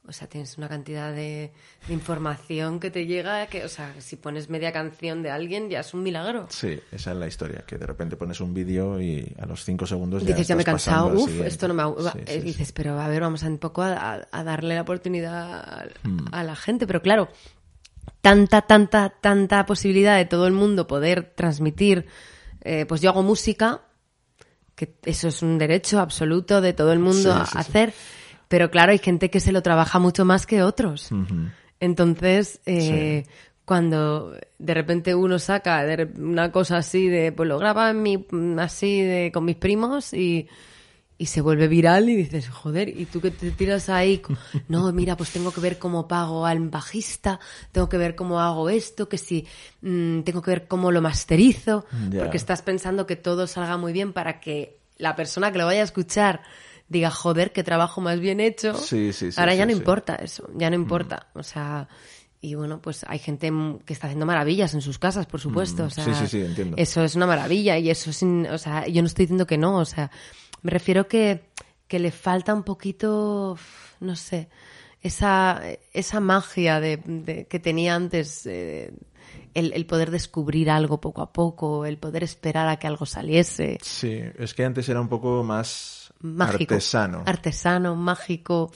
[0.08, 1.52] o sea, tienes una cantidad de,
[1.88, 5.82] de información que te llega, que, o sea, si pones media canción de alguien ya
[5.82, 6.48] es un milagro.
[6.50, 9.86] Sí, esa es la historia, que de repente pones un vídeo y a los cinco
[9.86, 11.84] segundos ya Dices, ya me he cansado, uff, esto no me...
[11.84, 14.82] ha- Sí, eh, sí, dices, pero a ver, vamos a un poco a, darle la
[14.82, 16.26] oportunidad a, Hmm.
[16.32, 16.88] a la gente.
[16.88, 17.30] Pero claro,
[18.22, 22.08] tanta, tanta, tanta posibilidad de todo el mundo poder transmitir,
[22.62, 23.82] eh, pues yo hago música,
[24.76, 27.94] que eso es un derecho absoluto de todo el mundo a hacer,
[28.52, 31.10] pero claro, hay gente que se lo trabaja mucho más que otros.
[31.80, 33.24] Entonces, eh,
[33.64, 38.26] cuando de repente uno saca de una cosa así de, pues lo graba en mi,
[38.60, 40.50] así de, con mis primos y,
[41.18, 44.22] y se vuelve viral y dices, joder, y tú que te tiras ahí,
[44.68, 47.40] no, mira, pues tengo que ver cómo pago al bajista,
[47.72, 49.48] tengo que ver cómo hago esto, que si
[49.80, 51.86] mm, tengo que ver cómo lo masterizo,
[52.18, 55.80] porque estás pensando que todo salga muy bien para que la persona que lo vaya
[55.80, 56.42] a escuchar
[56.92, 58.74] diga, joder, qué trabajo más bien hecho.
[58.76, 61.28] Sí, sí, sí, Ahora ya no importa eso, ya no importa.
[61.34, 61.88] O sea,
[62.42, 63.52] y bueno, pues hay gente
[63.86, 65.86] que está haciendo maravillas en sus casas, por supuesto.
[65.86, 66.76] O sea, Mm, Sí, sí, sí, entiendo.
[66.78, 69.78] Eso es una maravilla y eso es, o sea, yo no estoy diciendo que no,
[69.78, 70.12] o sea,
[70.64, 71.46] me refiero que,
[71.88, 73.58] que le falta un poquito,
[74.00, 74.50] no sé,
[75.02, 75.62] esa,
[75.94, 78.92] esa magia de, de- que tenía antes, eh,
[79.54, 83.78] el, el poder descubrir algo poco a poco, el poder esperar a que algo saliese.
[83.82, 86.74] Sí, es que antes era un poco más Mágico.
[86.76, 87.24] artesano.
[87.26, 88.72] Artesano, mágico.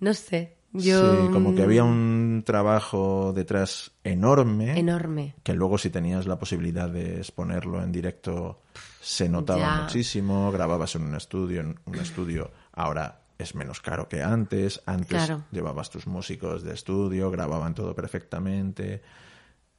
[0.00, 0.56] No sé.
[0.72, 1.26] Yo.
[1.26, 4.78] Sí, como que había un trabajo detrás enorme.
[4.78, 5.34] Enorme.
[5.42, 8.60] que luego si tenías la posibilidad de exponerlo en directo
[9.00, 9.82] se notaba Ya.
[9.82, 15.08] muchísimo, grababas en un estudio, en un estudio ahora es menos caro que antes, antes
[15.08, 15.44] Claro.
[15.52, 19.00] llevabas tus músicos de estudio, grababan todo perfectamente.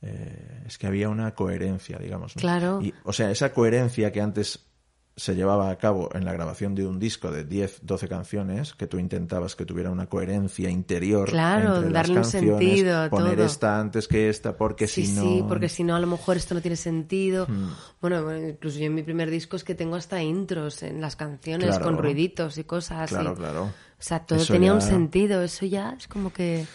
[0.01, 2.35] Eh, es que había una coherencia, digamos.
[2.35, 2.39] ¿no?
[2.39, 2.79] Claro.
[2.81, 4.68] Y, o sea, esa coherencia que antes
[5.19, 8.87] se llevaba a cabo en la grabación de un disco de 10, 12 canciones, que
[8.87, 11.29] tú intentabas que tuviera una coherencia interior.
[11.29, 13.45] Claro, entre las darle un canciones, sentido Poner todo.
[13.45, 15.21] esta antes que esta, porque Sí, si no.
[15.21, 17.45] sí, porque si no, a lo mejor esto no tiene sentido.
[17.47, 17.69] Hmm.
[18.01, 21.67] Bueno, incluso yo en mi primer disco es que tengo hasta intros en las canciones
[21.69, 21.83] Claro.
[21.85, 23.63] con ruiditos y cosas Claro, claro.
[23.65, 25.41] O sea, todo Eso tenía un sentido.
[25.43, 26.65] Eso ya es como que.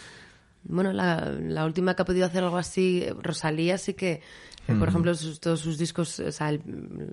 [0.67, 4.21] Bueno, la, la última que ha podido hacer algo así, Rosalía, sí que,
[4.73, 6.61] por ejemplo, sus- todos sus discos, o sea, el-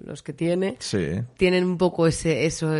[0.04, 1.06] los que tiene, Sí.
[1.36, 2.72] tienen un poco ese, eso,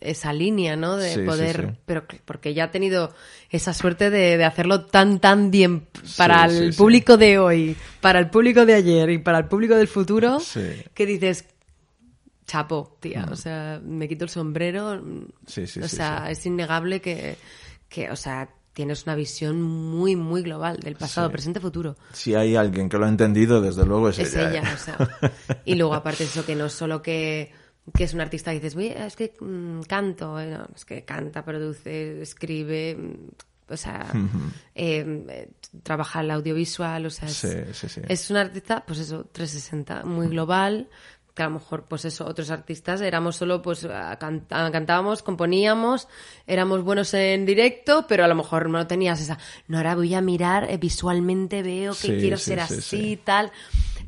[0.00, 0.96] esa línea, ¿no?
[0.96, 1.78] De Sí, poder, sí.
[1.86, 3.14] pero que- porque ya ha tenido
[3.50, 5.86] esa suerte de, de hacerlo tan, tan bien
[6.16, 9.88] para el público de hoy, para el público de ayer y para el público del
[9.88, 10.66] futuro, Sí.
[10.92, 11.46] Que dices,
[12.46, 15.02] chapo, tía, o sea, me quito el sombrero,
[15.46, 17.36] Sí, sí, o sea, es innegable que,
[17.88, 21.32] que, o sea, tienes una visión muy, muy global del pasado, Sí.
[21.32, 21.96] presente, futuro.
[22.12, 24.50] Si hay alguien que lo ha entendido, desde luego es, Es ella.
[24.50, 24.74] ella, ¿eh?
[24.74, 24.98] o sea.
[25.64, 27.50] Y luego, aparte de eso, que no solo que,
[27.94, 31.06] que es un artista que dices, "Uy, es que mm, canto, eh, no, es que
[31.06, 34.06] canta, produce, escribe, mm, o sea,
[34.74, 35.48] eh, eh,
[35.82, 38.00] trabaja el audiovisual, o sea, es, Sí, sí, sí.
[38.06, 40.88] es un artista, pues eso, 360, muy global,
[41.36, 43.86] que a lo mejor, pues eso, otros artistas éramos solo, pues,
[44.18, 46.08] cantábamos, componíamos,
[46.46, 50.22] éramos buenos en directo, pero a lo mejor no tenías esa, no, ahora voy a
[50.22, 53.10] mirar, eh, visualmente veo que Sí, quiero sí, ser sí, así sí.
[53.12, 53.52] y tal.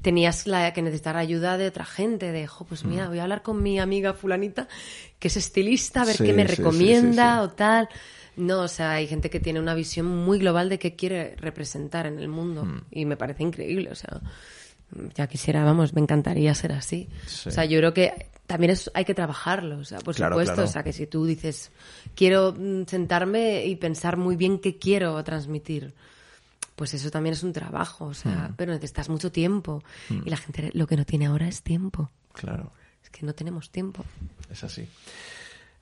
[0.01, 2.89] Tenías la que necesitar ayuda de otra gente, de, jo, pues Mm.
[2.89, 4.67] mira, voy a hablar con mi amiga fulanita,
[5.19, 7.89] que es estilista, a ver qué me recomienda o tal.
[8.37, 12.07] No, o sea, hay gente que tiene una visión muy global de qué quiere representar
[12.07, 12.81] en el mundo Mm.
[12.93, 14.21] y me parece increíble, o sea,
[15.15, 17.09] ya quisiera, vamos, me encantaría ser así.
[17.27, 17.49] Sí.
[17.49, 20.55] O sea, yo creo que también es, hay que trabajarlo, o sea, por Claro, supuesto.
[20.55, 20.69] claro.
[20.69, 21.71] O sea, que si tú dices,
[22.15, 25.95] quiero mm, sentarme y pensar muy bien qué quiero transmitir,
[26.75, 28.15] pues eso también es un trabajo, o Mm.
[28.15, 29.83] sea, pero necesitas mucho tiempo.
[30.25, 32.11] Y la gente lo que no tiene ahora es tiempo.
[32.33, 32.71] Claro.
[33.03, 34.05] Es que no tenemos tiempo.
[34.51, 34.89] Es así.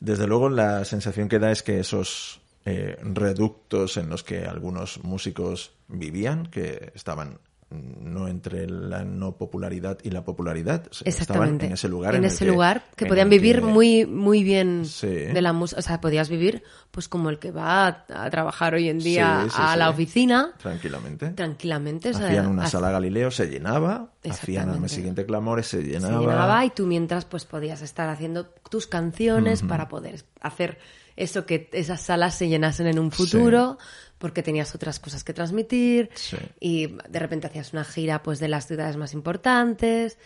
[0.00, 5.02] Desde luego, la sensación que da es que esos eh, reductos en los que algunos
[5.04, 7.38] músicos vivían, que estaban mm,
[7.70, 12.14] no entre la no popularidad y la popularidad, estaban en ese lugar.
[12.14, 15.08] En ese que- lugar que podían vivir que- muy, muy bien Sí.
[15.08, 15.80] de la música.
[15.80, 19.40] O sea, podías vivir pues como el que va a, a trabajar hoy en día
[19.44, 21.30] Sí, sí, a la oficina Tranquilamente.
[21.30, 22.10] tranquilamente.
[22.10, 25.88] o sea, Hacían una sala Galileo, se llenaba, hacían al mes siguiente clamores, se se
[25.88, 26.20] llenaba.
[26.20, 30.78] llenaba y tú mientras pues podías estar haciendo tus canciones para poder hacer
[31.16, 33.78] eso que esas salas se llenasen en un futuro
[34.18, 36.36] porque tenías otras cosas que transmitir Sí.
[36.60, 40.18] y de repente hacías una gira pues de las ciudades más importantes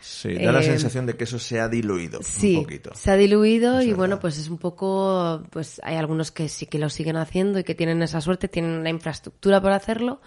[0.00, 2.92] Sí, da la Eh, sensación de que eso se ha diluido sí un poquito.
[2.94, 3.98] se ha diluido Es y verdad.
[3.98, 7.64] bueno pues es un poco pues hay algunos que sí que lo siguen haciendo y
[7.64, 10.20] que tienen esa suerte tienen la infraestructura para hacerlo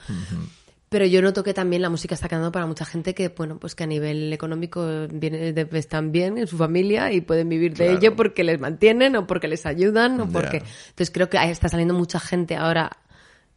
[0.92, 3.76] pero yo noto que también la música está quedando para mucha gente que, bueno, pues
[3.76, 7.98] que a nivel económico viene están bien en su familia y pueden vivir de Claro.
[7.98, 10.58] ello porque les mantienen o porque les ayudan o porque...
[10.90, 12.92] Entonces creo que está saliendo mucha gente ahora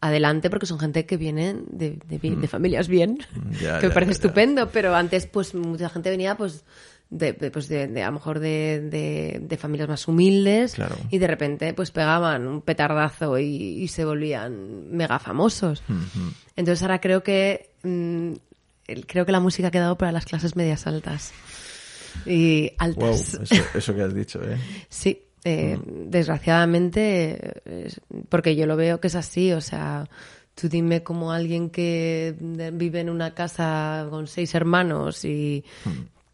[0.01, 3.51] adelante porque son gente que vienen de, de familias bien, Mm.
[3.81, 6.65] Que me parece estupendo, pero antes pues mucha gente venía pues
[7.11, 10.97] de, de, pues de, de, a lo mejor de, de, familias más humildes Claro.
[11.11, 15.83] y de repente pues pegaban un petardazo y, y se volvían mega famosos.
[16.57, 18.33] Entonces ahora creo que mm,
[19.07, 21.33] creo que la música ha quedado para las clases medias altas
[22.27, 23.35] y Wow, altas.
[23.35, 24.57] eso, eso que has dicho, ¿eh?
[24.89, 30.09] Sí, eh, desgraciadamente, es- porque yo lo veo que es así, o sea,
[30.55, 32.35] tú dime como alguien que
[32.73, 35.65] vive en una casa con seis hermanos y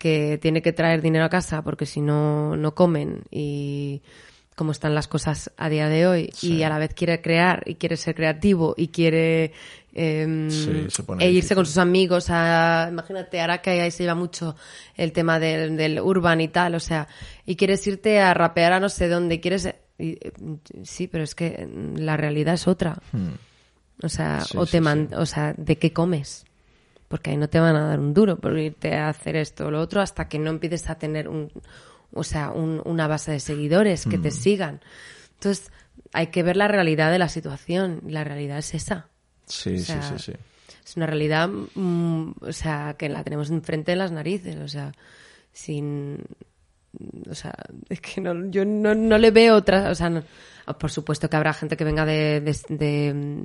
[0.01, 4.01] que tiene que traer dinero a casa porque si no, no comen y
[4.57, 7.75] cómo están las cosas a día de hoy y a la vez quiere crear y
[7.75, 9.53] quiere ser creativo y quiere
[9.93, 11.57] em, Sí, pone e irse difícil.
[11.57, 14.57] con sus amigos a, imagínate, ahora que ahí se lleva mucho
[14.97, 17.07] el tema del, del urban y tal, o sea,
[17.45, 19.67] y quieres irte a rapear a no sé dónde, quieres,
[19.99, 20.33] y, eh,
[20.85, 22.99] sí, pero es que la realidad es otra.
[24.03, 24.45] O sea, Hmm.
[24.45, 26.45] Sí, o te man- o sea, ¿de qué comes?
[27.11, 29.71] Porque ahí no te van a dar un duro por irte a hacer esto o
[29.73, 31.51] lo otro hasta que no empieces a tener un,
[32.13, 34.81] o sea, un- una base de seguidores que te sigan.
[35.35, 35.73] Entonces,
[36.13, 38.01] hay que ver la realidad de la situación.
[38.07, 39.09] La realidad es esa.
[39.47, 40.39] Sí, O sea, sí, sí, sí.
[40.85, 44.93] Es una realidad, mm, o sea, que la tenemos enfrente de las narices, o sea,
[45.53, 46.19] sin,
[47.31, 47.55] o sea,
[47.89, 50.25] es que no, yo no, no le veo otra, o sea, no-
[50.79, 53.43] por supuesto que habrá gente que venga de, de, de,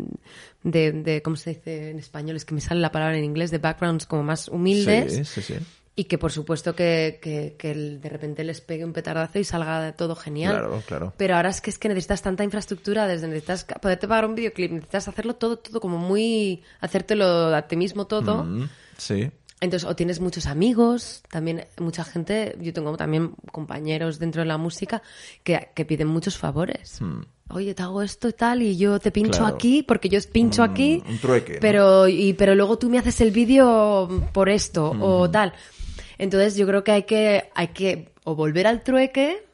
[0.63, 2.35] de- de- ¿cómo se dice en español?
[2.35, 5.13] Es que me sale la palabra en inglés, de backgrounds como más humildes.
[5.13, 5.59] Sí, sí, sí.
[5.97, 9.93] Y que por supuesto que, que, que de repente les pegue un petardazo y salga
[9.93, 10.51] todo genial.
[10.51, 11.13] Claro, claro.
[11.15, 14.71] Pero ahora es que es que necesitas tanta infraestructura, desde necesitas poderte pagar un videoclip,
[14.73, 18.43] necesitas hacerlo todo, todo como muy, hacértelo a ti mismo todo.
[18.43, 19.31] Mm, sí.
[19.61, 24.57] Entonces, o tienes muchos amigos, también mucha gente, yo tengo también compañeros dentro de la
[24.57, 25.01] música
[25.43, 26.99] que, que piden muchos favores.
[27.49, 29.43] Oye, te hago esto y tal, y yo te pincho Hmm.
[29.43, 29.55] Claro.
[29.55, 31.01] aquí, porque yo pincho aquí.
[31.07, 31.59] un trueque, ¿no?
[31.61, 35.53] Pero, y, pero luego tú me haces el vídeo por esto, o tal.
[36.17, 39.45] Entonces, yo creo que hay que, hay que o volver al trueque,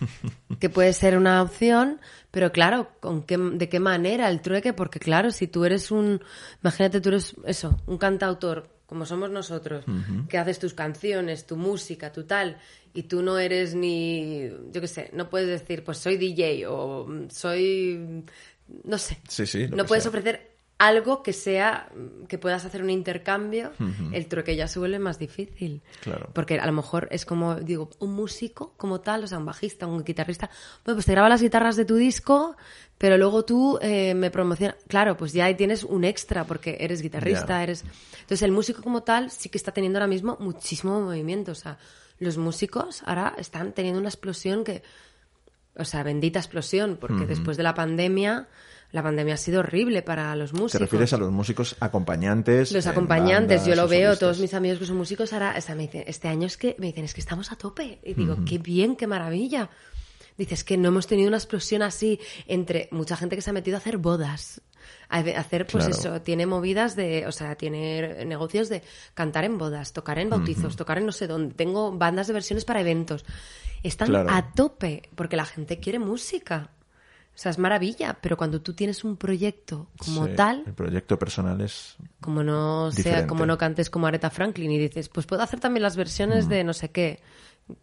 [0.60, 2.00] que puede ser una opción,
[2.30, 4.74] pero claro, ¿con qué, ¿de qué manera el trueque?
[4.74, 6.20] Porque claro, si tú eres un,
[6.62, 9.84] imagínate tú eres eso, un cantautor, como somos nosotros,
[10.28, 12.58] que haces tus canciones, tu música, tu tal,
[12.94, 17.06] y tú no eres ni, yo qué sé, no puedes decir, pues soy DJ o
[17.06, 18.24] mm, soy,
[18.84, 20.10] no sé, Sí, sí, no puedes sea.
[20.10, 21.88] ofrecer algo que sea,
[22.28, 23.72] que puedas hacer un intercambio,
[24.12, 25.80] el trueque ya se vuelve más difícil.
[26.02, 26.28] Claro.
[26.34, 29.86] Porque a lo mejor es como, digo, un músico como tal, o sea, un bajista,
[29.86, 30.50] un guitarrista,
[30.84, 32.56] bueno, pues te graba las guitarras de tu disco,
[32.98, 34.76] pero luego tú eh, me promocionas.
[34.86, 37.84] Claro, pues ya ahí tienes un extra porque eres guitarrista, eres.
[38.12, 41.52] Entonces el músico como tal sí que está teniendo ahora mismo muchísimo movimiento.
[41.52, 41.78] O sea,
[42.18, 44.82] los músicos ahora están teniendo una explosión que.
[45.78, 48.48] O sea, bendita explosión, porque después de la pandemia,
[48.92, 50.72] la pandemia ha sido horrible para los músicos.
[50.72, 52.72] ¿Te refieres a los músicos acompañantes?
[52.72, 54.18] Los acompañantes, yo lo veo, solistas?
[54.20, 56.76] todos mis amigos que son músicos ahora, o sea, me dicen, este año es que,
[56.78, 57.98] me dicen, es que estamos a tope.
[58.04, 59.68] Y digo, qué bien, qué maravilla.
[60.38, 63.76] Dices que no hemos tenido una explosión así entre mucha gente que se ha metido
[63.76, 64.60] a hacer bodas.
[65.08, 65.98] A hacer, pues Claro.
[65.98, 68.82] eso, tiene movidas de, o sea, tiene negocios de
[69.14, 71.54] cantar en bodas, tocar en bautizos, tocar en no sé dónde.
[71.54, 73.24] Tengo bandas de versiones para eventos.
[73.82, 74.28] Están Claro.
[74.30, 76.70] a tope, porque la gente quiere música.
[77.36, 81.18] O sea, es maravilla, pero cuando tú tienes un proyecto como Sí, tal, El proyecto
[81.18, 81.96] personal es.
[82.20, 83.26] como no sea, Diferente.
[83.28, 86.64] como no cantes como Aretha Franklin y dices, pues puedo hacer también las versiones de
[86.64, 87.20] no sé qué,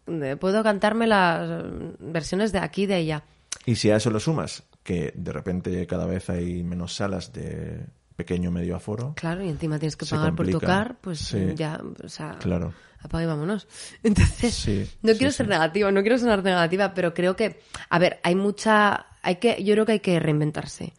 [0.06, 3.22] de- puedo cantarme las eh, versiones de aquí y de allá.
[3.64, 7.86] Y si a eso lo sumas, que de repente cada vez hay menos salas de
[8.16, 9.14] pequeño medio aforo.
[9.16, 11.52] Claro, y encima tienes que pagar por tocar, pues Sí.
[11.54, 12.74] ya, o sea, Claro.
[13.00, 13.68] apaga y vámonos.
[14.02, 15.36] Entonces, Sí, no quiero sí.
[15.38, 19.62] ser negativa, no quiero sonar negativa, pero creo que, a ver, hay mucha, hay que,
[19.64, 20.92] yo creo que hay que reinventarse,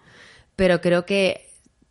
[0.56, 1.48] pero creo que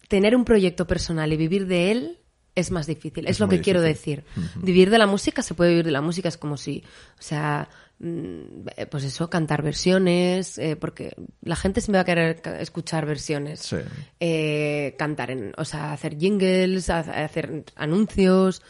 [0.09, 2.19] tener un proyecto personal y vivir de él
[2.55, 4.25] es más difícil, es, Es lo que quiero decir.
[4.57, 6.85] Vivir de la música se puede vivir de la música, es como si,
[7.19, 7.69] o sea,
[7.99, 13.07] mm, eh, pues eso, cantar versiones, eh, porque la gente siempre va a querer escuchar
[13.07, 13.77] versiones Sí.
[14.21, 18.63] eh, cantar en, o sea, hacer jingles, ha- hacer anuncios,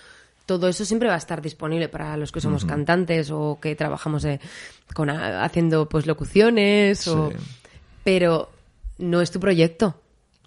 [0.46, 4.24] todo eso siempre va a estar disponible para los que somos cantantes o que trabajamos
[4.24, 4.40] eh,
[4.94, 7.36] con a- haciendo pues locuciones o Sí.
[8.04, 8.50] pero
[8.98, 10.00] no es tu proyecto.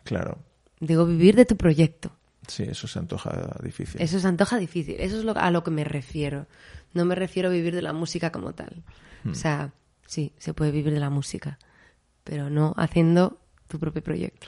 [0.03, 0.37] Claro.
[0.79, 2.11] Digo vivir de tu proyecto.
[2.47, 4.01] Sí, eso se antoja difícil.
[4.01, 4.95] Eso se antoja difícil.
[4.99, 6.45] Eso es lo, a lo que me refiero.
[6.93, 8.83] No me refiero a vivir de la música como tal.
[9.29, 9.71] O sea,
[10.05, 11.59] sí, se puede vivir de la música,
[12.23, 14.47] pero no haciendo tu propio proyecto.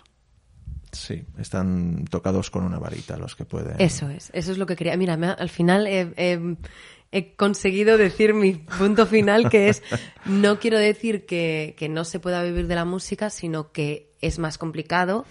[0.92, 3.76] Sí, están tocados con una varita los que pueden.
[3.80, 4.98] Eso es, eso es lo que quería.
[4.98, 9.84] Mira, me al final he, conseguido decir mi punto final, que es,
[10.26, 14.40] no quiero decir que, que no se pueda vivir de la música, sino que es
[14.40, 15.26] más complicado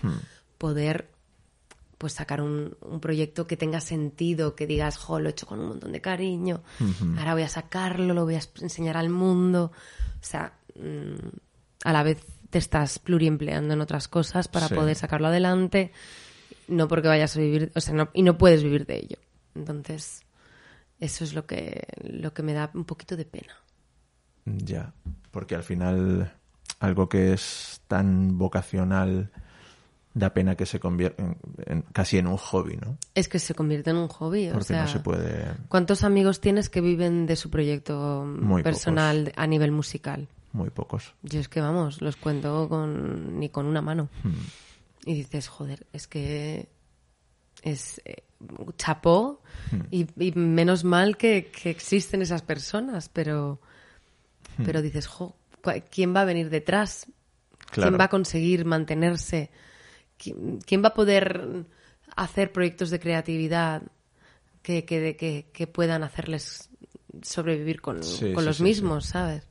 [0.59, 1.11] poder
[1.99, 5.59] pues sacar un, un proyecto que tenga sentido, que digas, jo, lo he hecho con
[5.59, 6.63] un montón de cariño,
[7.19, 9.73] ahora voy a sacarlo, lo voy a enseñar al mundo.
[10.21, 11.29] O sea, mm,
[11.85, 12.19] a la vez
[12.51, 14.75] te estás pluriempleando en otras cosas para Sí.
[14.75, 15.93] poder sacarlo adelante,
[16.69, 19.17] no porque vayas a vivir, o sea, no- y no puedes vivir de ello.
[19.55, 20.23] Entonces,
[21.01, 23.55] eso es lo que, lo que me da un poquito de pena.
[24.45, 24.93] Ya,
[25.31, 26.33] porque al final
[26.81, 29.31] algo que es tan vocacional
[30.15, 32.97] da pena que se convierta en, en- casi en un hobby, ¿no?
[33.15, 35.53] Es que se convierte en un hobby, o Porque sea, no se puede.
[35.69, 40.29] ¿cuántos amigos tienes que viven de su proyecto Muy personal a nivel musical?
[40.53, 41.15] Muy pocos.
[41.23, 44.09] Yo es que, vamos, los cuento con, ni con una mano.
[44.25, 44.33] Hmm.
[45.07, 46.69] Y dices, joder, es que
[47.63, 48.23] es eh,
[48.77, 49.81] chapó Hmm.
[49.91, 53.61] y, y menos mal que, que existen esas personas, pero,
[54.57, 54.65] Hmm.
[54.65, 57.07] pero dices, jo, ¿cu- ¿quién va a venir detrás?
[57.71, 57.91] Claro.
[57.91, 59.51] ¿Quién va a conseguir mantenerse?
[60.17, 61.65] ¿Quién, quién va a poder
[62.17, 63.83] hacer proyectos de creatividad
[64.63, 66.71] que, que, que, que puedan hacerles
[67.23, 69.47] sobrevivir con, Sí, con sí, los sí, mismos, ¿sabes?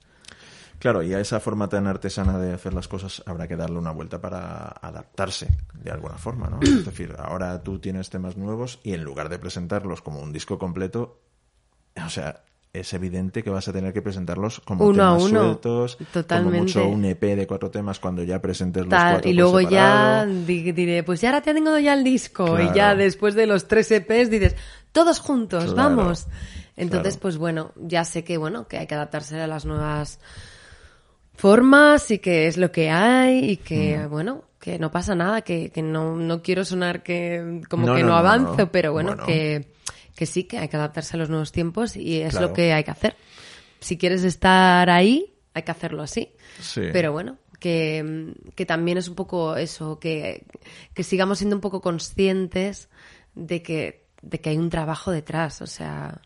[0.80, 3.92] Claro, y a esa forma tan artesana de hacer las cosas habrá que darle una
[3.92, 6.60] vuelta para adaptarse de alguna forma, ¿no?
[6.62, 10.60] Es decir, ahora tú tienes temas nuevos y en lugar de presentarlos como un disco
[10.60, 11.20] completo,
[12.06, 15.42] o sea, es evidente que vas a tener que presentarlos como Uno a temas uno,
[15.42, 16.52] sueltos, totalmente.
[16.52, 19.40] como mucho un EP de cuatro temas cuando ya presentes los Tal, cuatro y por
[19.42, 22.46] luego ya diré, pues ya ahora te tengo ya el disco.
[22.46, 22.64] Claro.
[22.64, 24.56] Y ya después de los tres EPs dices,
[24.92, 26.28] todos juntos, Claro, vamos.
[26.76, 27.22] Entonces, claro.
[27.22, 30.20] pues bueno, ya sé que bueno, que hay que adaptarse a las nuevas
[31.38, 34.10] formas y que es lo que hay y que, Mm.
[34.10, 38.04] bueno, que no pasa nada, que, que no, no quiero sonar que como No, que
[38.04, 39.26] no, avanzo, pero bueno, Bueno.
[39.26, 39.72] que,
[40.16, 42.48] que sí, que hay que adaptarse a los nuevos tiempos y es Claro.
[42.48, 43.16] lo que hay que hacer.
[43.80, 46.32] Si quieres estar ahí, hay que hacerlo así.
[46.60, 46.82] Sí.
[46.92, 50.44] Pero bueno, que, que también es un poco eso, que,
[50.96, 52.90] que sigamos siendo un poco conscientes
[53.36, 55.62] de que, de que hay un trabajo detrás.
[55.62, 56.20] O sea,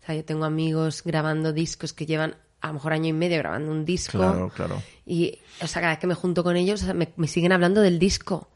[0.00, 3.38] o sea, yo tengo amigos grabando discos que llevan a lo mejor año y medio
[3.38, 4.18] grabando un disco.
[4.18, 4.82] Claro, claro.
[5.04, 7.52] Y, o sea, cada vez que me junto con ellos, o sea, me, me siguen
[7.52, 8.48] hablando del disco.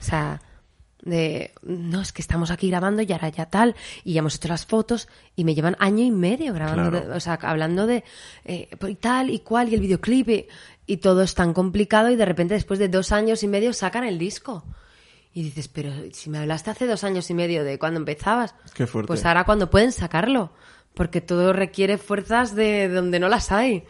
[0.00, 0.40] O sea,
[1.02, 4.48] de, no, es que estamos aquí grabando y ahora ya tal, y ya hemos hecho
[4.48, 7.08] las fotos, y me llevan año y medio grabando, Claro.
[7.08, 8.02] de- o sea, hablando de
[8.44, 10.46] eh, y tal y cual, y el videoclip, y,
[10.86, 14.04] y todo es tan complicado, y de repente después de dos años y medio sacan
[14.04, 14.64] el disco.
[15.34, 18.86] Y dices, pero si me hablaste hace dos años y medio de cuando empezabas, Qué
[18.86, 19.08] fuerte.
[19.08, 20.52] pues ahora cuando pueden sacarlo,
[20.94, 23.84] porque todo requiere fuerzas de donde no las hay.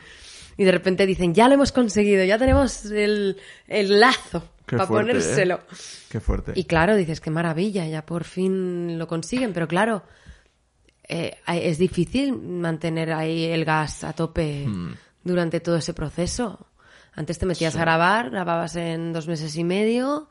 [0.57, 3.37] Y de repente dicen, ya lo hemos conseguido, ya tenemos el,
[3.67, 5.14] el lazo Qué para fuerte, ¿eh?
[5.14, 5.61] ponérselo.
[6.09, 6.53] Qué fuerte.
[6.55, 10.05] Y claro, dices, qué maravilla, ya por fin lo consiguen, pero claro,
[11.09, 14.95] eh, es difícil mantener ahí el gas a tope Hmm.
[15.22, 16.66] durante todo ese proceso.
[17.14, 20.28] Antes te metías a grabar, grababas en dos meses y medio,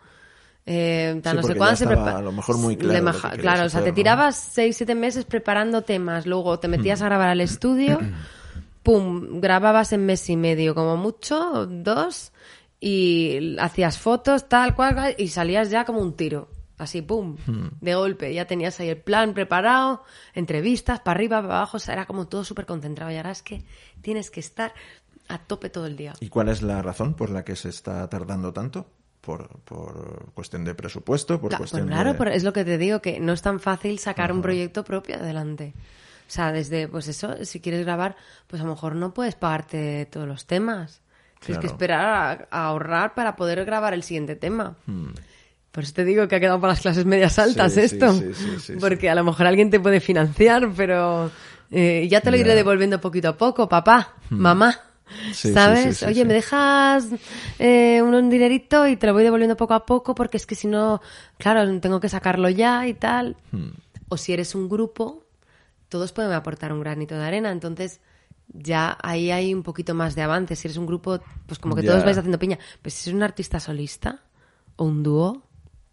[0.66, 3.70] eh, Sí, no sé cuándo, prepa- a lo mejor muy claro lo que claro, o
[3.70, 3.96] sea, hacer, te ¿no?
[3.96, 8.00] tirabas seis, siete meses preparando temas, luego te metías a grabar al estudio,
[8.84, 12.32] pum, grababas en mes y medio como mucho, dos,
[12.80, 16.50] y hacías fotos, tal cual, cual, y salías ya como un tiro.
[16.78, 17.68] Así, pum, Hmm.
[17.80, 18.34] de golpe.
[18.34, 20.04] Ya tenías ahí el plan preparado,
[20.34, 23.12] entrevistas, para arriba, para abajo, o sea, era como todo súper concentrado.
[23.12, 23.64] Y ahora es que
[24.02, 24.74] tienes que estar
[25.30, 26.14] a tope todo el día.
[26.20, 28.88] ¿Y cuál es la razón por la que se está tardando tanto?
[29.24, 31.40] ¿Por, por cuestión de presupuesto?
[31.40, 32.36] Por Cla- cuestión pues claro, de...
[32.36, 35.74] es lo que te digo, que no es tan fácil sacar un proyecto propio adelante.
[36.28, 38.18] O sea, desde, pues eso, si quieres grabar,
[38.48, 41.02] pues a lo mejor no puedes pagarte todos los temas.
[41.40, 41.74] Tienes que Claro.
[41.74, 44.76] esperar a, a ahorrar para poder grabar el siguiente tema.
[44.88, 45.12] Hmm.
[45.72, 48.14] Por eso te digo que ha quedado para las clases medias altas Sí, esto.
[48.14, 48.74] sí, sí.
[48.80, 51.32] Porque a lo mejor alguien te puede financiar, pero
[51.72, 52.54] eh, ya te lo iré.
[52.54, 52.56] Hmm.
[52.58, 54.78] devolviendo poquito a poco, papá, mamá.
[55.34, 55.98] Sí, ¿Sabes?
[55.98, 57.08] sí, sí, Oye, me dejas
[57.60, 60.68] eh, un dinerito y te lo voy devolviendo poco a poco porque es que si
[60.68, 61.02] no,
[61.38, 63.36] claro, tengo que sacarlo ya y tal.
[63.52, 63.70] Hmm.
[64.10, 65.24] O si eres un grupo,
[65.90, 68.00] todos pueden aportar un granito de arena, entonces
[68.48, 70.56] ya ahí hay un poquito más de avance.
[70.56, 72.60] Si eres un grupo, pues como que todos vais haciendo piña.
[72.82, 74.22] Pues si eres un artista solista
[74.76, 75.44] o un dúo,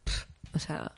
[0.05, 0.93] pff, o sea,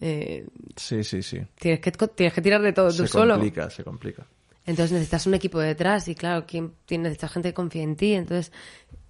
[0.00, 0.46] eh,
[0.76, 1.40] Sí, sí, sí.
[1.58, 3.34] tienes, que, tienes que tirar de todo tú Se solo.
[3.34, 4.26] complica, se complica.
[4.64, 8.14] Entonces necesitas un equipo detrás y claro, ¿quién tiene, necesitas gente que confíe en ti.
[8.14, 8.52] Entonces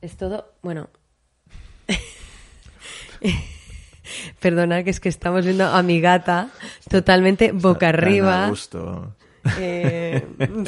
[0.00, 0.88] es todo, bueno.
[4.40, 6.50] Perdona, que es que estamos viendo a mi gata
[6.88, 8.48] totalmente boca a arriba.
[8.48, 9.14] gusto.
[9.58, 10.24] Eh,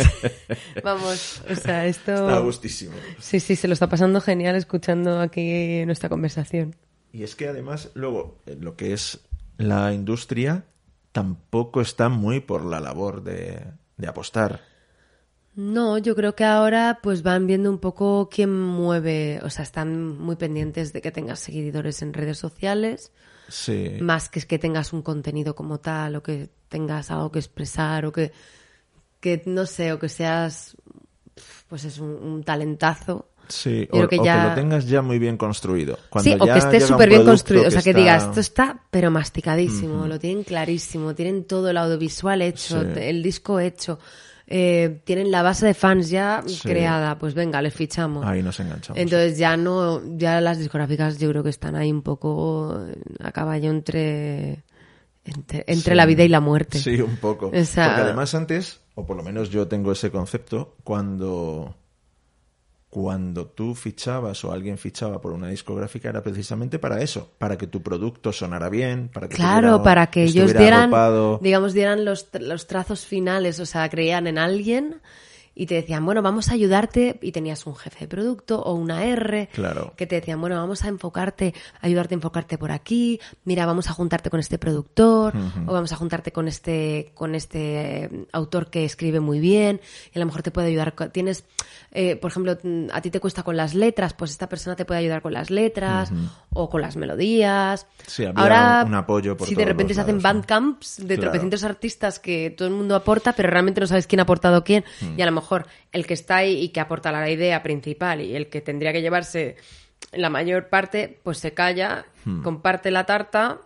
[0.85, 2.45] vamos, o sea, Está esto...
[2.45, 2.95] gustísimo.
[3.19, 6.75] Sí, sí, se lo está pasando genial escuchando aquí nuestra conversación.
[7.13, 9.21] Y es que además, luego, eh, lo que es
[9.57, 10.65] la industria
[11.13, 13.63] tampoco está muy por la labor de,
[13.97, 14.63] de apostar.
[15.57, 20.19] No, yo creo que ahora pues van viendo un poco quién mueve, o sea, están
[20.19, 23.13] muy pendientes de que tengas seguidores en redes sociales,
[23.49, 23.99] Sí.
[24.01, 28.05] más que es que tengas un contenido como tal o que tengas algo que expresar
[28.07, 28.33] o que,
[29.21, 30.77] que no sé, o que seas
[31.69, 33.29] pues es un, un talentazo.
[33.49, 35.99] Sí, o, que o ya- que lo tengas ya muy bien construido.
[36.09, 37.69] Cuando sí, o que esté súper bien construido.
[37.69, 41.77] O sea, que, está- digas, esto está pero masticadísimo, lo tienen clarísimo, tienen todo el
[41.77, 42.89] audiovisual hecho, Sí.
[42.97, 43.99] el disco hecho,
[44.47, 46.61] eh, tienen la base de fans ya Sí.
[46.69, 48.25] creada, pues venga, les fichamos.
[48.27, 49.01] Ahí nos enganchamos.
[49.01, 52.79] Entonces ya no, ya las discográficas yo creo que están ahí un poco
[53.21, 54.65] a caballo entre,
[55.25, 55.95] entre, entre Sí.
[55.95, 56.79] la vida y la muerte.
[56.79, 57.51] Sí, un poco.
[57.55, 61.75] O sea- Porque además antes, o por lo menos yo tengo ese concepto, cuando,
[62.95, 67.67] cuando tú fichabas o alguien fichaba por una discográfica era precisamente para eso, para que
[67.67, 70.93] tu producto sonara bien, para que Claro, tuviera- para que ellos dieran,
[71.43, 75.01] digamos, dieran los, los trazos finales, o sea, creían en alguien
[75.55, 79.05] y te decían, bueno, vamos a ayudarte, y tenías un jefe de producto o una
[79.05, 79.93] R, Claro.
[79.97, 83.93] que te decían, bueno, vamos a enfocarte, ayudarte a enfocarte por aquí, mira, vamos a
[83.93, 85.33] juntarte con este productor,
[85.67, 89.81] o vamos a juntarte con este, con este eh, autor que escribe muy bien,
[90.13, 91.45] y a lo mejor te puede ayudar, tienes,
[91.93, 94.85] eh, por ejemplo, mm, a ti te cuesta con las letras, pues esta persona te
[94.85, 96.11] puede ayudar con las letras,
[96.53, 97.87] o con las melodías.
[98.07, 100.29] Sí, había Ahora, un apoyo por si de repente los se hacen lados, ¿no?
[100.41, 101.21] bandcamps de Claro.
[101.23, 104.85] tropecientos artistas que todo el mundo aporta, pero realmente no sabes quién ha aportado quién,
[105.01, 105.19] Mm.
[105.19, 105.44] y a lo mejor
[105.93, 109.03] el que está ahí y que aporta la idea principal y el que tendría que
[109.03, 109.57] llevarse
[110.13, 112.43] la mayor parte, pues se calla, Mm.
[112.43, 113.61] comparte la tarta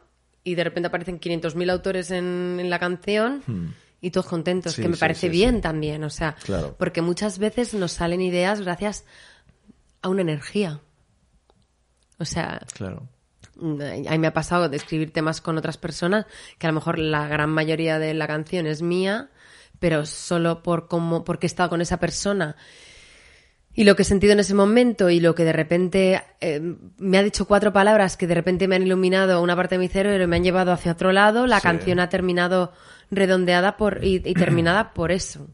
[0.45, 3.43] y de repente aparecen 500.000 autores en, en la canción
[4.01, 4.73] y todos contentos.
[4.75, 6.75] Sí, que me sí, parece sí, bien también, o sea, Claro.
[6.79, 9.05] porque muchas veces nos salen ideas gracias
[10.03, 10.81] a una energía.
[12.19, 13.09] O sea, Claro.
[13.61, 16.27] a mí me ha pasado de escribir temas con otras personas
[16.59, 19.31] que a lo mejor la gran mayoría de la canción es mía,
[19.79, 22.57] pero solo por cómo, porque he estado con esa persona
[23.75, 26.61] y lo que he sentido en ese momento y lo que de repente eh,
[26.99, 29.87] me ha dicho cuatro palabras que de repente me han iluminado una parte de mi
[29.89, 31.63] cerebro y me han llevado hacia otro lado, la Sí.
[31.63, 32.73] canción ha terminado
[33.13, 35.47] redondeada por y, y terminada por eso.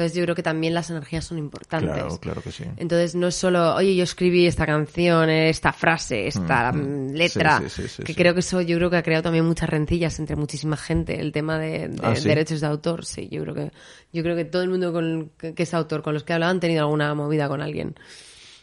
[0.00, 1.90] Entonces yo creo que también las energías son importantes.
[1.92, 2.64] Claro, claro que sí.
[2.78, 7.86] Entonces no es solo, oye, yo escribí esta canción, esta frase, esta mm, letra, Sí,
[7.86, 10.78] sí, que creo que eso yo creo que ha creado también muchas rencillas entre muchísima
[10.78, 13.72] gente, el tema de, de Ah, derechos de autor, sí, yo creo que
[14.10, 16.34] yo creo que todo el mundo con, que, que es autor, con los que he
[16.34, 17.94] hablado, han tenido alguna movida con alguien.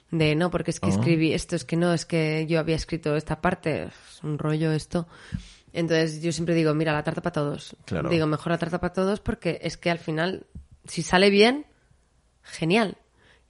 [0.09, 0.89] De no, porque es que Ah.
[0.89, 4.71] escribí esto, es que no, es que yo había escrito esta parte, es un rollo
[4.71, 5.07] esto.
[5.71, 7.75] Entonces yo siempre digo, mira, la tarta para todos.
[7.85, 8.09] Claro.
[8.09, 10.47] Digo, mejor la tarta para todos porque es que al final,
[10.87, 11.65] si sale bien,
[12.43, 12.97] genial.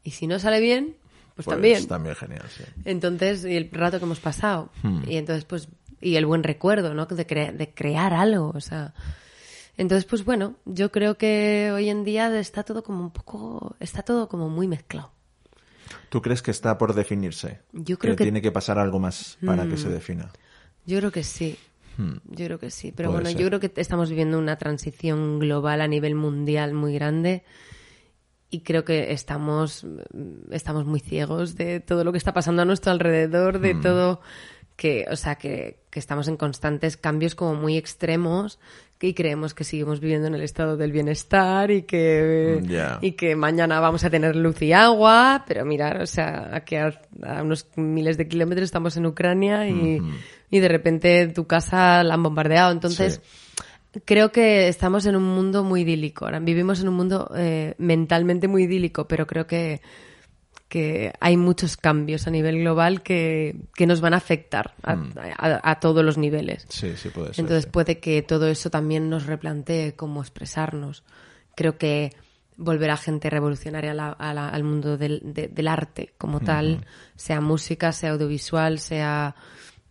[0.04, 0.96] Y si no sale bien,
[1.36, 1.88] pues, Pues también.
[1.88, 2.64] También genial, sí.
[2.86, 4.72] Entonces, y el rato que hemos pasado.
[4.84, 5.04] Hmm.
[5.08, 5.68] Y entonces, pues,
[6.02, 7.06] y el buen recuerdo, ¿no?
[7.06, 8.94] De, cre- de crear algo, o sea.
[9.78, 14.02] Entonces, pues bueno, yo creo que hoy en día está todo como un poco, está
[14.02, 15.12] todo como muy mezclado.
[16.10, 17.60] ¿Tú crees que está por definirse?
[17.74, 19.78] Yo creo que- tiene que pasar algo más para que Mm.
[19.78, 20.32] se defina.
[20.86, 21.58] Yo creo que sí.
[21.98, 22.18] Hmm.
[22.26, 22.92] Yo creo que sí.
[22.96, 23.40] Pero Puede bueno, ser.
[23.42, 27.44] yo creo que estamos viviendo una transición global a nivel mundial muy grande.
[28.50, 32.66] Y creo que estamos, mm, estamos muy ciegos de todo lo que está pasando a
[32.66, 33.62] nuestro alrededor, Hmm.
[33.62, 34.22] de todo
[34.78, 38.60] que, o sea, que, que estamos en constantes cambios como muy extremos,
[39.00, 42.98] y creemos que seguimos viviendo en el estado del bienestar y que, Ya.
[43.02, 47.00] y que mañana vamos a tener luz y agua, pero mirar, o sea, aquí a,
[47.24, 50.02] a unos miles de kilómetros estamos en Ucrania y,
[50.50, 52.72] y de repente tu casa la han bombardeado.
[52.72, 53.22] Entonces,
[54.06, 56.26] creo que estamos en un mundo muy idílico.
[56.26, 59.82] Ahora vivimos en un mundo eh, mentalmente muy idílico, pero creo que,
[60.70, 64.94] que hay muchos cambios a nivel global que, que nos van a afectar a,
[65.38, 66.66] a- a todos los niveles.
[66.70, 67.44] Sí, sí puede ser.
[67.44, 67.70] Entonces sí.
[67.72, 71.04] puede que todo eso también nos replantee cómo expresarnos.
[71.56, 72.14] Creo que
[72.58, 76.40] volver a gente revolucionaria a la- a la- al mundo del, de- del arte como
[76.42, 79.36] tal, sea música, sea audiovisual, sea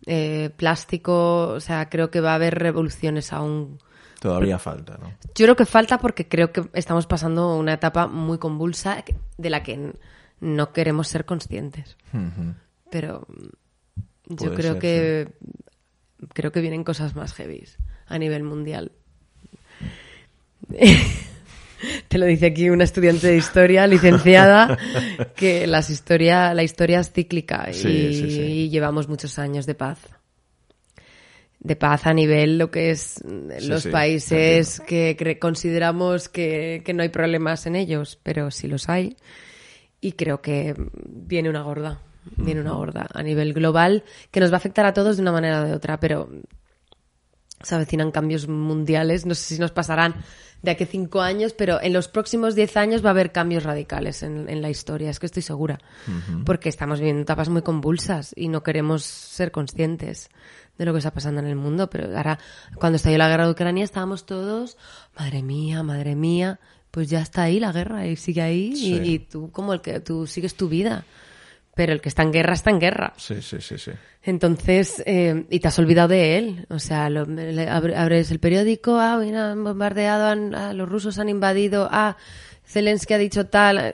[0.05, 3.79] eh, plástico, o sea, creo que va a haber revoluciones aún.
[4.19, 5.09] Todavía falta, ¿no?
[5.35, 9.03] Yo creo que falta porque creo que estamos pasando una etapa muy convulsa
[9.37, 9.93] de la que
[10.39, 11.97] no queremos ser conscientes.
[12.89, 15.31] Pero mm, yo Puede creo ser, que
[16.33, 17.77] creo que vienen cosas más heavies
[18.07, 18.91] a nivel mundial.
[22.07, 24.77] Te lo dice aquí una estudiante de historia, licenciada,
[25.35, 28.41] que las historia, la historia es cíclica y, Sí, sí, sí.
[28.41, 29.99] y llevamos muchos años de paz.
[31.59, 36.81] De paz a nivel lo que es mm, Sí, los sí, países que consideramos que,
[36.83, 39.15] que no hay problemas en ellos, pero sí los hay.
[39.99, 40.75] Y creo que
[41.05, 42.01] viene una gorda,
[42.35, 45.31] viene una gorda a nivel global que nos va a afectar a todos de una
[45.31, 46.29] manera o de otra, pero
[47.61, 49.25] se avecinan cambios mundiales.
[49.25, 50.15] No sé si nos pasarán
[50.61, 53.63] de aquí a cinco años, pero en los próximos diez años va a haber cambios
[53.63, 55.79] radicales en, en la historia, es que estoy segura.
[56.45, 60.29] Porque estamos viviendo etapas muy convulsas y no queremos ser conscientes
[60.77, 61.89] de lo que está pasando en el mundo.
[61.89, 62.39] Pero ahora,
[62.75, 64.77] cuando estalló la guerra de Ucrania, estábamos todos,
[65.17, 66.59] madre mía, madre mía,
[66.97, 69.01] pues ya está ahí la guerra y sigue ahí y- Sí.
[69.03, 71.05] y, tú como el que tú sigues tu vida.
[71.75, 73.13] Pero el que está en guerra está en guerra.
[73.17, 73.91] Sí, sí, sí, sí.
[74.23, 76.65] Entonces, eh, y te has olvidado de él.
[76.71, 81.19] O sea, lo- le- abres el periódico, ah, mira, han bombardeado, han- ah, los rusos
[81.19, 82.17] han invadido, ah,
[82.65, 83.93] Zelensky ha dicho tal.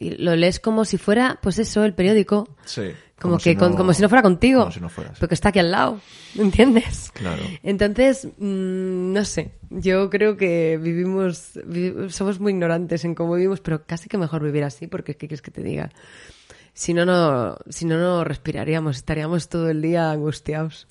[0.00, 2.48] Y lo lees como si fuera, pues eso, el periódico.
[2.64, 2.90] Sí.
[3.20, 4.60] Como, que con- como si no fuera contigo.
[4.60, 5.18] Como si no fueras.
[5.18, 6.00] Porque está aquí al lado.
[6.38, 7.10] ¿Entiendes?
[7.12, 7.42] Claro.
[7.62, 9.52] Entonces, mm, no sé.
[9.68, 14.42] Yo creo que vivimos, vi- somos muy ignorantes en cómo vivimos, pero casi que mejor
[14.42, 15.90] vivir así, porque ¿qué quieres que te diga?
[16.72, 20.88] Si no, no, si no, no respiraríamos, estaríamos todo el día angustiados.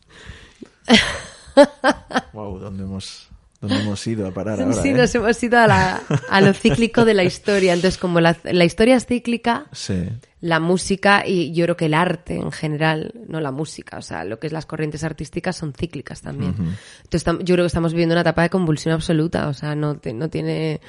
[2.33, 3.29] Wow, ¿dónde hemos,
[3.61, 4.73] dónde hemos ido a parar ahora?
[4.73, 4.93] sí, eh?
[4.93, 7.73] nos hemos ido a, la- a lo cíclico de la historia.
[7.73, 10.07] Entonces, como la, la historia es cíclica, Sí.
[10.41, 14.23] la música y yo creo que el arte en general, no la música, o sea,
[14.23, 16.55] lo que es las corrientes artísticas son cíclicas también.
[17.03, 19.97] Entonces, tam- yo creo que estamos viviendo una etapa de convulsión absoluta, o sea, no,
[19.97, 20.79] te- no tiene,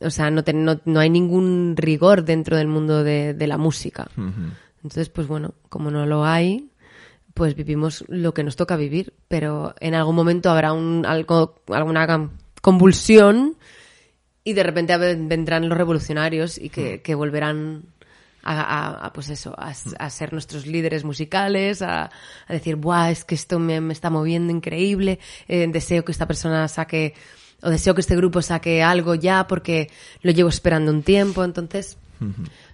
[0.00, 3.58] o sea, no, te- no, no hay ningún rigor dentro del mundo de, de la
[3.58, 4.08] música.
[4.82, 6.70] Entonces, pues bueno, como no lo hay,
[7.36, 12.30] pues vivimos lo que nos toca vivir, pero en algún momento habrá un, algo, alguna
[12.62, 13.56] convulsión
[14.42, 17.82] y de repente vendrán los revolucionarios y que, que volverán
[18.42, 22.04] a, a- a, pues eso, a, a ser nuestros líderes musicales, a,
[22.48, 23.10] a decir, ¡buah!
[23.10, 27.12] Es que esto me, me está moviendo increíble, eh, deseo que esta persona saque,
[27.60, 29.90] o deseo que este grupo saque algo ya porque
[30.22, 31.98] lo llevo esperando un tiempo, entonces...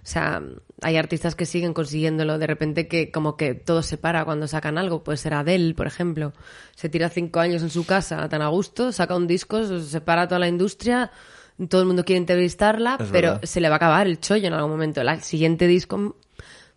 [0.03, 0.41] O sea,
[0.81, 2.37] hay artistas que siguen consiguiéndolo.
[2.37, 5.01] De repente que como que todo se para cuando sacan algo.
[5.03, 6.33] Puede ser Adele, por ejemplo.
[6.75, 10.27] Se tira cinco años en su casa tan a gusto, saca un disco, se separa
[10.27, 11.09] toda la industria,
[11.69, 13.43] todo el mundo quiere entrevistarla, Es pero verdad.
[13.43, 14.99] se le va a acabar el chollo en algún momento.
[15.01, 16.17] El siguiente disco...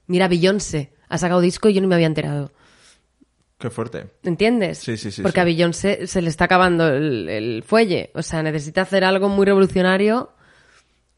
[0.06, 2.52] Mira, Beyoncé ha sacado disco y yo no me había enterado.
[3.58, 4.06] Qué fuerte.
[4.22, 4.78] ¿Entiendes?
[4.78, 5.40] Sí, sí, sí, Porque sí.
[5.40, 8.10] a Beyoncé se le está acabando el, el fuelle.
[8.14, 10.30] O sea, necesita hacer algo muy revolucionario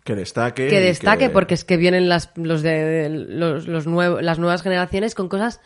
[0.08, 0.68] Que destaque.
[0.68, 5.28] que destaque porque es que vienen las los de, los, los las nuevas generaciones con
[5.28, 5.60] cosas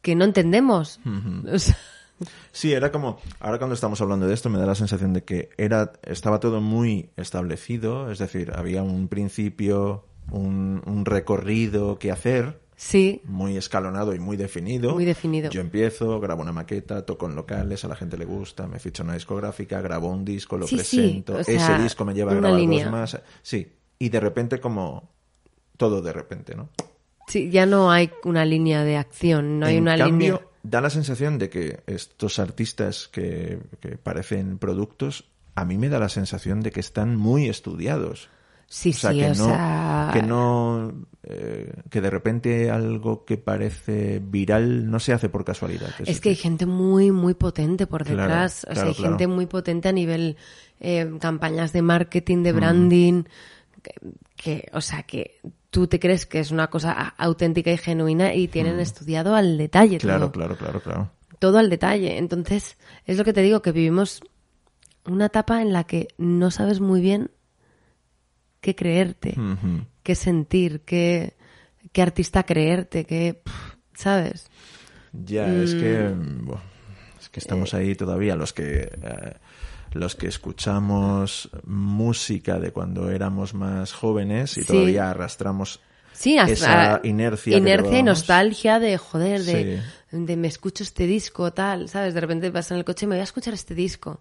[0.00, 0.98] que no entendemos
[1.52, 1.76] O sea,
[2.50, 5.50] Sí, era como, ahora cuando estamos hablando de esto me da la sensación de que
[5.58, 12.61] era, estaba todo muy establecido, es decir, había un principio, un, un recorrido que hacer,
[12.82, 14.92] sí muy escalonado y muy definido.
[14.94, 15.50] Muy definido.
[15.50, 19.04] Yo empiezo, grabo una maqueta, toco en locales, a la gente le gusta, me ficho
[19.04, 22.32] una discográfica, grabo un disco, lo Sí, sí, presento, o sea, ese disco me lleva
[22.32, 22.84] a una grabar línea.
[22.84, 23.20] dos más.
[23.42, 25.10] Sí, y de repente como
[25.76, 26.68] todo de repente, ¿no?
[27.28, 30.80] sí ya no hay una línea de acción no hay en una cambio, línea da
[30.80, 35.24] la sensación de que estos artistas que, que parecen productos,
[35.54, 38.28] a mí me da la sensación de que están muy estudiados.
[38.66, 40.92] sí O sea, sí que, o no, sea que no,
[41.24, 45.90] eh, que de repente algo que parece viral no se hace por casualidad.
[46.04, 49.10] es que hay gente muy muy potente por Claro, detrás o sea claro, hay claro.
[49.10, 50.36] gente muy potente a nivel
[50.80, 52.42] eh, campañas de marketing Mm.
[52.42, 53.22] de branding
[53.82, 53.94] que,
[54.36, 58.48] que, o sea que tú te crees que es una cosa auténtica y genuina y
[58.48, 60.00] tienen estudiado al detalle Mm.
[60.00, 60.32] Claro, todo.
[60.32, 61.10] claro, claro, claro.
[61.38, 62.18] todo al detalle.
[62.18, 64.20] Entonces, es lo que te digo, que vivimos
[65.06, 67.30] una etapa en la que no sabes muy bien
[68.62, 69.34] qué creerte,
[70.02, 71.34] qué sentir, qué,
[71.92, 73.42] qué artista creerte, qué,
[73.92, 74.46] ¿sabes?
[75.12, 76.08] Ya, es que.
[76.08, 76.48] Mm.
[77.20, 77.42] es que Eh.
[77.44, 78.84] estamos ahí todavía, los que.
[78.84, 79.34] eh,
[79.94, 84.66] los que escuchamos música de cuando éramos más jóvenes y Sí.
[84.66, 85.80] todavía arrastramos
[86.14, 87.58] Sí, esa inercia.
[87.58, 90.16] inercia y nostalgia de joder, de, Sí.
[90.16, 92.14] de me escucho este disco, tal, ¿sabes?
[92.14, 94.20] De repente vas en el coche y me voy a escuchar este disco.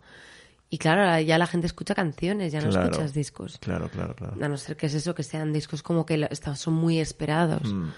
[0.74, 2.86] Y claro, ya la gente escucha canciones, ya no Claro.
[2.90, 3.58] escuchas discos.
[3.60, 4.38] Claro, claro, claro.
[4.42, 7.74] A no ser que es eso, que sean discos como que son muy esperados.
[7.74, 7.90] Mm.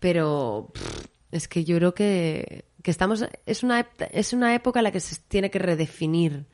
[0.00, 3.24] Pero pff, es que yo creo que, que estamos.
[3.46, 6.46] Es una, es una época en la que se tiene que redefinir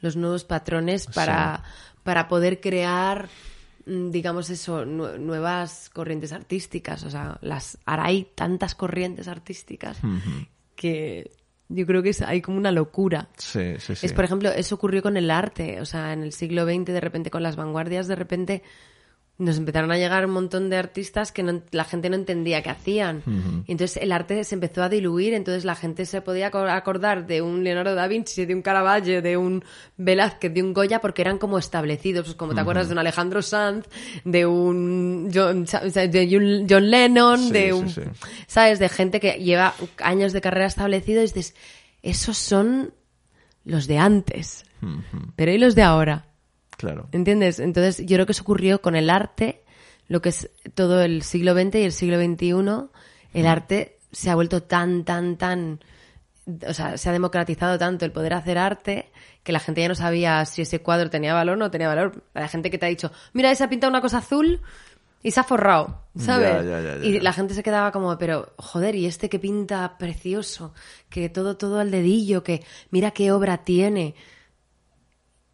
[0.00, 1.64] los nuevos patrones para,
[2.02, 3.28] para poder crear,
[3.84, 7.04] mm, digamos eso, nue- nuevas corrientes artísticas.
[7.04, 9.98] O sea, las, ahora hay tantas corrientes artísticas
[10.74, 11.30] que
[11.70, 13.28] yo creo que es- hay como una locura.
[13.38, 14.04] Sí, sí, sí.
[14.06, 15.80] Es, por ejemplo, eso ocurrió con el arte.
[15.80, 18.62] O sea, en el siglo XX, de repente, con las vanguardias, de repente
[19.40, 22.70] nos empezaron a llegar un montón de artistas que no- la gente no entendía qué
[22.70, 23.22] hacían.
[23.66, 27.26] Y entonces el arte se empezó a diluir, entonces la gente se podía acor- acordar
[27.26, 29.64] de un Leonardo da Vinci, de un Caravaggio, de un
[29.96, 32.24] Velázquez, de un Goya, porque eran como establecidos.
[32.26, 33.86] Pues como te acuerdas de un Alejandro Sanz,
[34.24, 37.88] de un John, de un John Lennon, Sí, de un...
[37.88, 38.02] sí.
[38.46, 38.78] ¿Sabes?
[38.78, 41.54] De gente que lleva años de carrera establecido y dices,
[42.02, 42.92] esos son
[43.64, 44.64] los de antes.
[45.36, 46.26] Pero ¿y los de ahora?
[46.80, 47.08] Claro.
[47.12, 47.60] ¿Entiendes?
[47.60, 49.62] Entonces, yo creo que eso ocurrió con el arte,
[50.08, 52.88] lo que es todo el siglo XX y el siglo XXI.
[53.34, 55.80] El arte se ha vuelto tan, tan, tan.
[56.66, 59.12] O sea, se ha democratizado tanto el poder hacer arte
[59.42, 62.24] que la gente ya no sabía si ese cuadro tenía valor o no tenía valor.
[62.32, 64.62] La gente que te ha dicho, mira, ese ha pintado una cosa azul
[65.22, 66.48] y se ha forrado, ¿sabes?
[66.48, 69.38] Ya, ya, ya, ya, y la gente se quedaba como, pero joder, y este que
[69.38, 70.72] pinta precioso,
[71.10, 74.14] que todo, todo al dedillo, que mira qué obra tiene.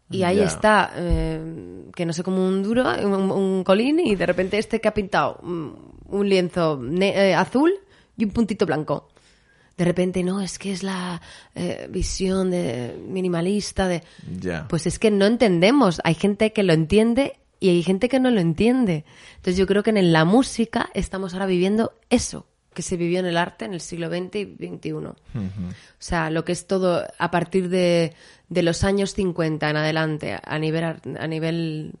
[0.09, 4.25] Y ahí está, eh, que no sé, como un duro, un, un colín, y de
[4.25, 5.69] repente este que ha pintado mm,
[6.09, 7.73] un lienzo ne- eh, azul
[8.15, 9.09] y un puntito blanco.
[9.75, 11.21] De repente, no, es que es la
[11.53, 14.01] eh, visión de minimalista de...
[14.69, 16.01] Pues es que no entendemos.
[16.03, 19.05] Hay gente que lo entiende y hay gente que no lo entiende.
[19.35, 22.47] Entonces yo creo que en la música estamos ahora viviendo eso
[22.77, 24.91] que se vivió en el arte en el siglo XX y XXI.
[24.93, 25.13] O
[25.97, 28.13] sea, lo que es todo a partir de,
[28.49, 30.83] de los años 50 en adelante, a nivel,
[31.19, 31.93] a nivel,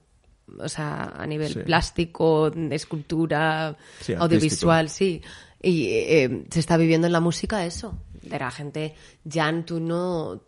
[0.59, 1.59] o sea, a nivel Sí.
[1.61, 5.23] plástico, de escultura, Sí, audiovisual, sí.
[5.63, 7.97] Y eh, se está viviendo en la música eso.
[8.21, 8.93] De la gente,
[9.27, 10.43] Jan, tú no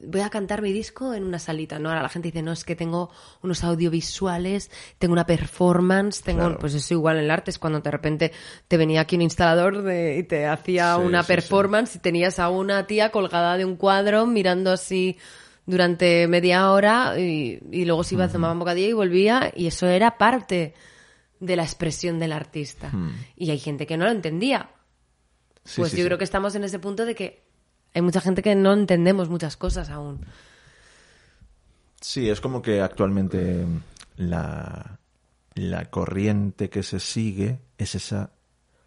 [0.00, 1.88] voy a cantar mi disco en una salita, ¿no?
[1.88, 3.10] Ahora la gente dice, no, es que tengo
[3.42, 6.40] unos audiovisuales, tengo una performance, tengo...
[6.40, 6.58] Claro.
[6.58, 8.32] Pues eso igual en el arte, es cuando de repente
[8.68, 12.38] te venía aquí un instalador de- y te hacía Sí, una sí, performance y tenías
[12.38, 15.16] a una tía colgada de un cuadro mirando así
[15.66, 19.66] durante media hora y, y luego se iba a tomar un bocadillo y volvía y
[19.66, 20.74] eso era parte
[21.40, 22.90] de la expresión del artista.
[23.36, 24.70] Y hay gente que no lo entendía.
[25.76, 27.47] Pues yo creo que estamos en ese punto de que
[27.98, 30.20] hay mucha gente que no entendemos muchas cosas aún.
[32.00, 33.64] Sí, es como que actualmente
[34.16, 34.98] la,
[35.54, 38.30] la corriente que se sigue es esa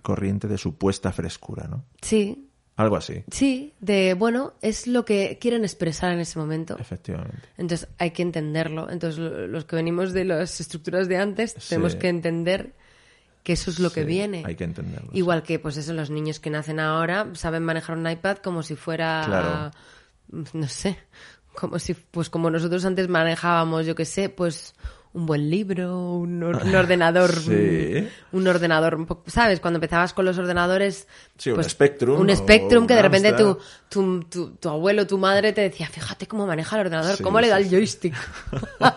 [0.01, 1.84] corriente de supuesta frescura, ¿no?
[2.01, 2.47] Sí,
[2.78, 6.78] Algo así, sí, de bueno, es lo que quieren expresar en ese momento.
[6.80, 7.38] efectivamente.
[7.57, 8.89] Entonces hay que entenderlo.
[8.89, 11.70] Entonces lo- los que venimos de las estructuras de antes Sí.
[11.70, 12.74] tenemos que entender
[13.44, 14.44] que eso es lo que viene.
[14.46, 15.10] Hay que entenderlo.
[15.14, 18.76] Igual que pues eso, los niños que nacen ahora saben manejar un iPad como si
[18.76, 19.72] fuera Claro.
[20.54, 20.98] no sé,
[21.56, 24.76] como si pues como nosotros antes manejábamos, yo qué sé, pues
[25.14, 28.07] un buen libro, un, or- un ordenador, Sí.
[28.32, 29.59] un, un ordenador, un ¿sabes?
[29.59, 31.07] Cuando empezabas con los ordenadores,
[31.38, 33.57] Sí, un pues, Spectrum un Spectrum que un de repente tu,
[33.89, 37.41] tu, tu, tu abuelo, tu madre te decía, fíjate cómo maneja el ordenador, Sí, cómo
[37.41, 38.16] le da el joystick.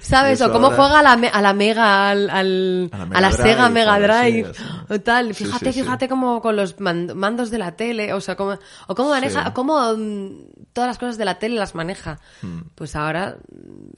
[0.00, 0.40] ¿Sabes?
[0.40, 3.30] O cómo ahora- juega a la, me- a la Mega, al, al- A la a
[3.30, 4.52] Drive, Sega Mega Drive,
[4.88, 5.34] o tal.
[5.34, 9.10] Fíjate, fíjate cómo con los man- mandos de la tele, o sea, cómo, o cómo
[9.10, 10.30] maneja, cómo mm,
[10.72, 12.18] todas las cosas de la tele las maneja.
[12.42, 12.60] Hmm.
[12.74, 13.38] Pues ahora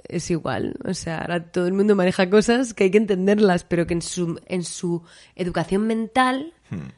[0.08, 3.86] es igual, o sea, ahora todo el mundo maneja cosas que hay que entenderlas, pero
[3.86, 5.02] que en su, en su
[5.36, 6.88] educación mental, Hmm.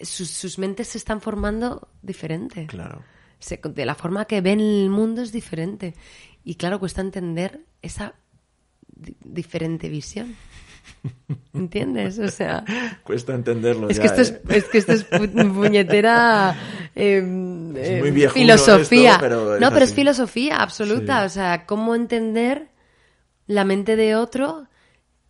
[0.00, 2.66] sus, sus mentes se están formando diferente.
[2.66, 3.02] Claro.
[3.40, 5.94] Se- de la forma que ven el mundo es diferente.
[6.44, 8.14] Y claro, cuesta entender esa
[8.94, 10.36] di- diferente visión.
[11.54, 12.18] ¿Entiendes?
[12.18, 12.64] O sea,
[13.04, 14.40] Cuesta entenderlo es ya, que esto es, ¿eh?
[14.50, 16.56] es que esto es pu- puñetera
[16.94, 19.10] eh, muy viejuno filosofía.
[19.12, 21.20] esto, pero es no, pero es filosofía absoluta.
[21.20, 21.26] Sí.
[21.26, 22.68] O sea, cómo entender
[23.46, 24.66] la mente de otro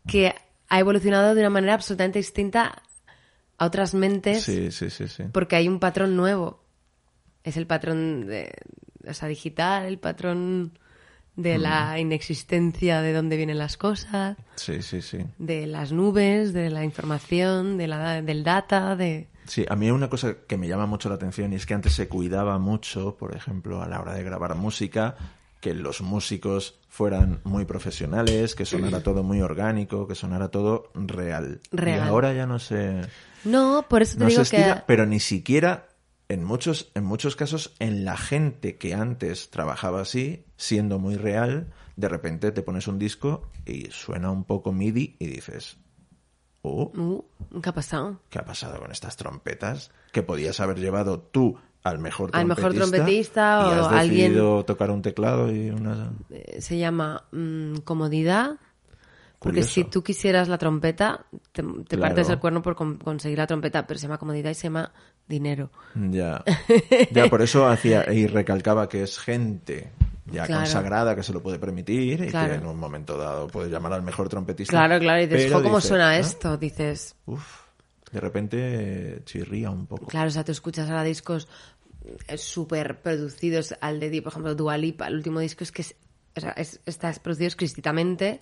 [0.07, 0.35] que
[0.69, 2.83] ha evolucionado de una manera absolutamente distinta
[3.59, 5.25] a otras mentes Sí, sí, sí, sí.
[5.33, 6.63] porque hay un patrón nuevo.
[7.45, 8.53] Es el patrón de,
[9.09, 10.79] o sea, digital, el patrón
[11.39, 15.19] de la inexistencia de dónde vienen las cosas, Sí, sí, sí.
[15.39, 19.29] de las nubes, de la información, de la, del data, de...
[19.47, 21.93] Sí, a mí una cosa que me llama mucho la atención y es que antes
[21.95, 25.17] se cuidaba mucho, por ejemplo, a la hora de grabar música,
[25.61, 31.61] que los músicos fueran muy profesionales, que sonara todo muy orgánico, que sonara todo real.
[31.71, 32.05] Real.
[32.05, 33.01] Y ahora ya no se,
[33.45, 34.75] No, por eso te no se que...
[34.89, 35.87] pero ni siquiera
[36.29, 41.73] en muchos, en muchos casos, en la gente que antes trabajaba así, siendo muy real,
[41.97, 45.79] de repente te pones un disco y suena un poco MIDI y dices,
[46.63, 48.21] oh, Uh, ¿Qué ha pasado?
[48.29, 49.91] ¿qué ha pasado con estas trompetas?
[50.13, 52.69] Que podías haber llevado tú al mejor Al trompetista.
[52.69, 56.11] mejor trompetista y o has alguien- decidido tocar un teclado y una...
[56.29, 58.57] Eh, Se llama mm, comodidad.
[59.39, 59.73] Porque Curioso.
[59.75, 62.01] si tú quisieras la trompeta, te, te Claro.
[62.01, 64.93] partes el cuerno por con- conseguir la trompeta, pero se llama comodidad y se llama
[65.29, 65.71] dinero.
[65.95, 66.43] Ya.
[67.13, 69.93] Ya, por eso hacía y recalcaba que es gente
[70.31, 70.63] ya Claro.
[70.63, 72.49] consagrada que se lo puede permitir y Claro.
[72.51, 74.71] que en un momento dado puede llamar al mejor trompetista.
[74.73, 76.57] Claro, claro, y dices, Pero "Jo, ¿cómo dices, suena "Ah, esto?
[76.57, 77.45] Dices, Uf,
[78.13, 80.07] de repente chirría un poco.
[80.07, 81.49] claro, o sea, tú escuchas ahora discos
[82.27, 85.95] eh, súper producidos al de, por ejemplo, Dua Lipa, el último disco es que es,
[86.37, 88.41] o sea, es- está producido exquisitamente.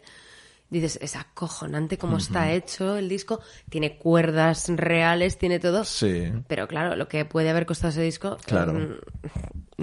[0.69, 3.41] Dices, es acojonante cómo está hecho el disco.
[3.71, 5.85] Tiene cuerdas reales, tiene todo.
[5.85, 6.33] Sí.
[6.49, 8.37] Pero claro, lo que puede haber costado ese disco.
[8.45, 8.73] Claro.
[8.73, 8.97] mm,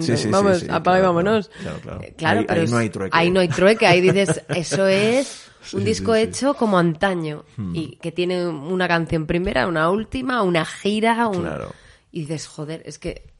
[0.02, 1.48] Sí, sí, vamos, sí, apaga y claro, vámonos.
[1.48, 2.00] claro, claro.
[2.02, 3.16] Eh, claro, Ahí- pero ahí es- no hay trueque.
[3.16, 3.86] Ahí no hay trueque.
[3.86, 6.16] Ahí dices, eso es un disco Hmm.
[6.16, 7.44] hecho como antaño.
[7.72, 11.26] Y que tiene una canción primera, una última, una gira.
[11.28, 11.72] un- Claro.
[12.12, 13.30] Y dices, joder, es que.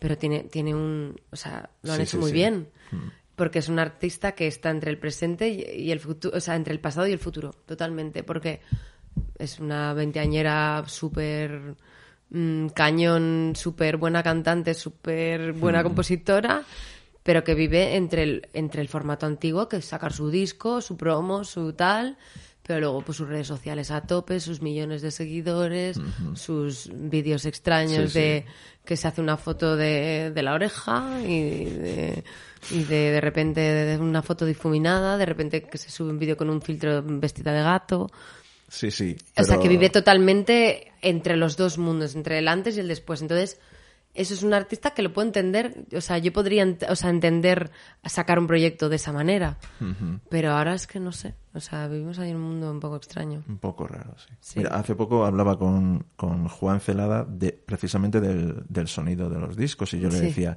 [0.00, 1.18] Pero tiene, tiene un.
[1.30, 2.34] O sea, lo han hecho muy sí.
[2.34, 2.68] bien.
[3.38, 6.36] Porque es un artista que está entre el presente y, el futuro.
[6.36, 8.22] O sea, entre el pasado y el futuro, totalmente.
[8.22, 8.60] Porque
[9.38, 11.76] es una veinteañera súper
[12.28, 16.64] mm, cañón, súper buena cantante, súper buena compositora,
[17.22, 20.96] pero que vive entre el, entre el formato antiguo, que es sacar su disco, su
[20.96, 22.18] promo, su tal,
[22.68, 25.98] pero luego pues sus redes sociales a tope, sus millones de seguidores,
[26.34, 28.18] sus vídeos extraños Sí, sí.
[28.18, 28.44] de
[28.84, 32.24] que se hace una foto de, de la oreja y de,
[32.70, 36.36] y de, de repente de una foto difuminada, de repente que se sube un vídeo
[36.36, 38.10] con un filtro vestida de gato.
[38.68, 39.16] Sí, sí.
[39.38, 43.22] O sea, que vive totalmente entre los dos mundos, entre el antes y el después.
[43.22, 43.58] Entonces,
[44.20, 45.84] eso es un artista que lo puedo entender.
[45.96, 47.70] O sea, yo podría o sea, entender
[48.04, 49.56] sacar un proyecto de esa manera.
[50.28, 51.34] Pero ahora es que no sé.
[51.54, 53.42] O sea, vivimos ahí en un mundo un poco extraño.
[53.48, 54.34] Un poco raro, sí.
[54.40, 54.58] Sí.
[54.58, 59.56] Mira, hace poco hablaba con, con Juan Celada de, precisamente del, del sonido de los
[59.56, 60.24] discos y yo le Sí.
[60.26, 60.56] decía,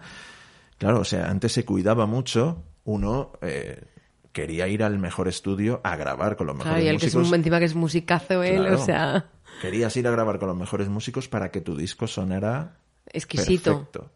[0.78, 3.84] claro, o sea, antes se cuidaba mucho, uno eh,
[4.32, 7.16] quería ir al mejor estudio a grabar con los mejores Claro, y el que es
[7.16, 7.30] músicos.
[7.30, 8.82] un, encima que es musicazo él, Claro.
[8.82, 9.26] o sea,
[9.62, 12.78] Querías ir a grabar con los mejores músicos para que tu disco sonara
[13.14, 13.72] exquisito.
[13.88, 14.09] perfecto.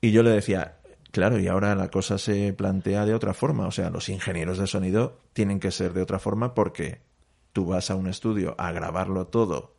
[0.00, 0.76] Y yo le decía,
[1.10, 3.66] claro, y ahora la cosa se plantea de otra forma.
[3.66, 7.00] O sea, los ingenieros de sonido tienen que ser de otra forma porque
[7.52, 9.74] tú vas a un estudio a grabarlo todo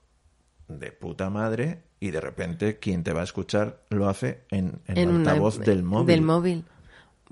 [0.67, 4.97] de puta madre y de repente quien te va a escuchar lo hace en, en,
[4.97, 6.07] el una- altavoz del móvil.
[6.07, 6.65] Del móvil.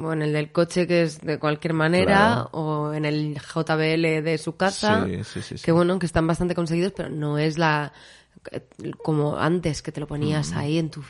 [0.02, 2.50] O en el del coche, que es de cualquier manera, Claro.
[2.54, 5.06] o en el JBL de su casa.
[5.06, 5.56] Sí, sí, sí.
[5.64, 7.92] Que bueno, que están bastante conseguidos, pero no es la.
[9.04, 11.02] Como antes, que te lo ponías ahí en tu.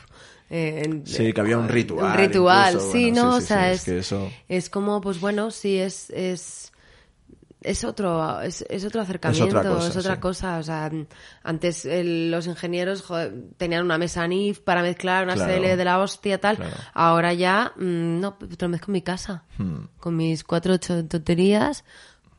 [0.50, 3.32] eh, en- Sí, que había un ritual Un ritual, incluso, sí, bueno, ¿no?
[3.32, 6.10] sí, o sí, sea, sí, es, es que eso- es como, pues bueno, sí, es.
[6.10, 6.72] es
[7.62, 9.46] es otro, es, es otro acercamiento,
[9.86, 10.56] es otra, cosa.
[10.56, 10.90] O sea,
[11.42, 15.76] antes el- los ingenieros joder, tenían una mesa NIF para mezclar una Claro.
[15.76, 16.56] De la hostia, tal.
[16.56, 16.74] Claro.
[16.94, 19.44] Ahora ya, mm, no, te lo mezclo en mi casa.
[19.58, 19.88] Hmm.
[19.98, 21.84] Con mis cuatro ocho tonterías,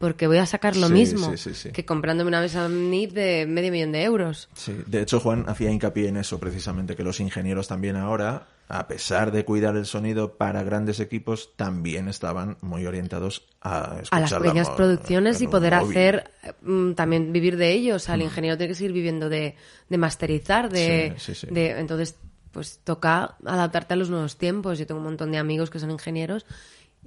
[0.01, 1.71] porque voy a sacar lo Sí, mismo sí, sí, sí.
[1.71, 4.49] que comprándome una mesa NIF de medio millón de euros.
[4.53, 8.87] Sí, de hecho Juan hacía hincapié en eso precisamente, que los ingenieros también ahora, a
[8.87, 14.21] pesar de cuidar el sonido para grandes equipos, también estaban muy orientados a escuchar a
[14.21, 15.89] las la pequeñas producciones y poder móvil.
[15.91, 16.31] hacer
[16.61, 17.95] mm, también vivir de ello.
[17.95, 19.55] O sea, el ingeniero tiene que seguir viviendo de,
[19.87, 21.15] de masterizar, de,
[21.49, 22.15] de- entonces
[22.51, 24.77] pues toca adaptarte a los nuevos tiempos.
[24.77, 26.45] Yo tengo un montón de amigos que son ingenieros,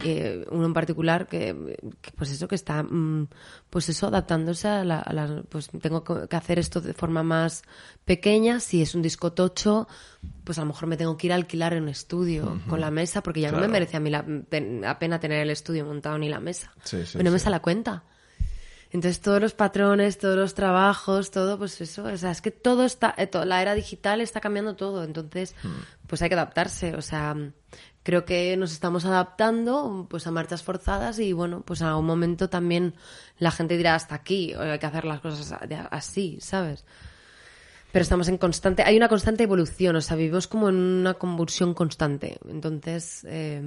[0.02, 3.28] eh, uno en particular que, que, pues eso que está mm,
[3.70, 7.62] pues eso adaptándose a la, a la- pues tengo que hacer esto de forma más
[8.04, 8.58] pequeña.
[8.60, 9.86] Si es un disco tocho,
[10.42, 12.90] pues a lo mejor me tengo que ir a alquilar en un estudio con la
[12.90, 16.18] mesa porque ya no me merece a mí la, la pena tener el estudio montado
[16.18, 16.72] ni la mesa.
[16.82, 18.02] Sí, no me sale a cuenta.
[18.90, 22.84] Entonces todos los patrones, todos los trabajos, todo, pues eso, o sea, es que todo
[22.84, 25.72] está, eh, to- la era digital está cambiando todo, entonces, Hmm.
[26.06, 27.34] pues hay que adaptarse, o sea,
[28.04, 32.48] creo que nos estamos adaptando, pues a marchas forzadas y bueno, pues a un momento
[32.48, 32.94] también
[33.38, 35.58] la gente dirá hasta aquí, hay que hacer las cosas
[35.90, 36.84] así, ¿sabes?
[37.90, 41.74] Pero estamos en constante, hay una constante evolución, o sea, vivimos como en una convulsión
[41.74, 42.38] constante.
[42.48, 43.62] Entonces, eh,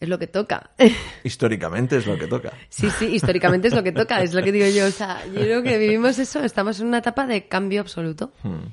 [0.00, 0.70] es lo que toca.
[1.24, 2.52] Históricamente es lo que toca.
[2.68, 4.86] Sí, sí, históricamente es lo que toca, es lo que digo yo.
[4.86, 8.32] O sea, yo creo que vivimos eso, estamos en una etapa de cambio absoluto.
[8.42, 8.66] Hmm.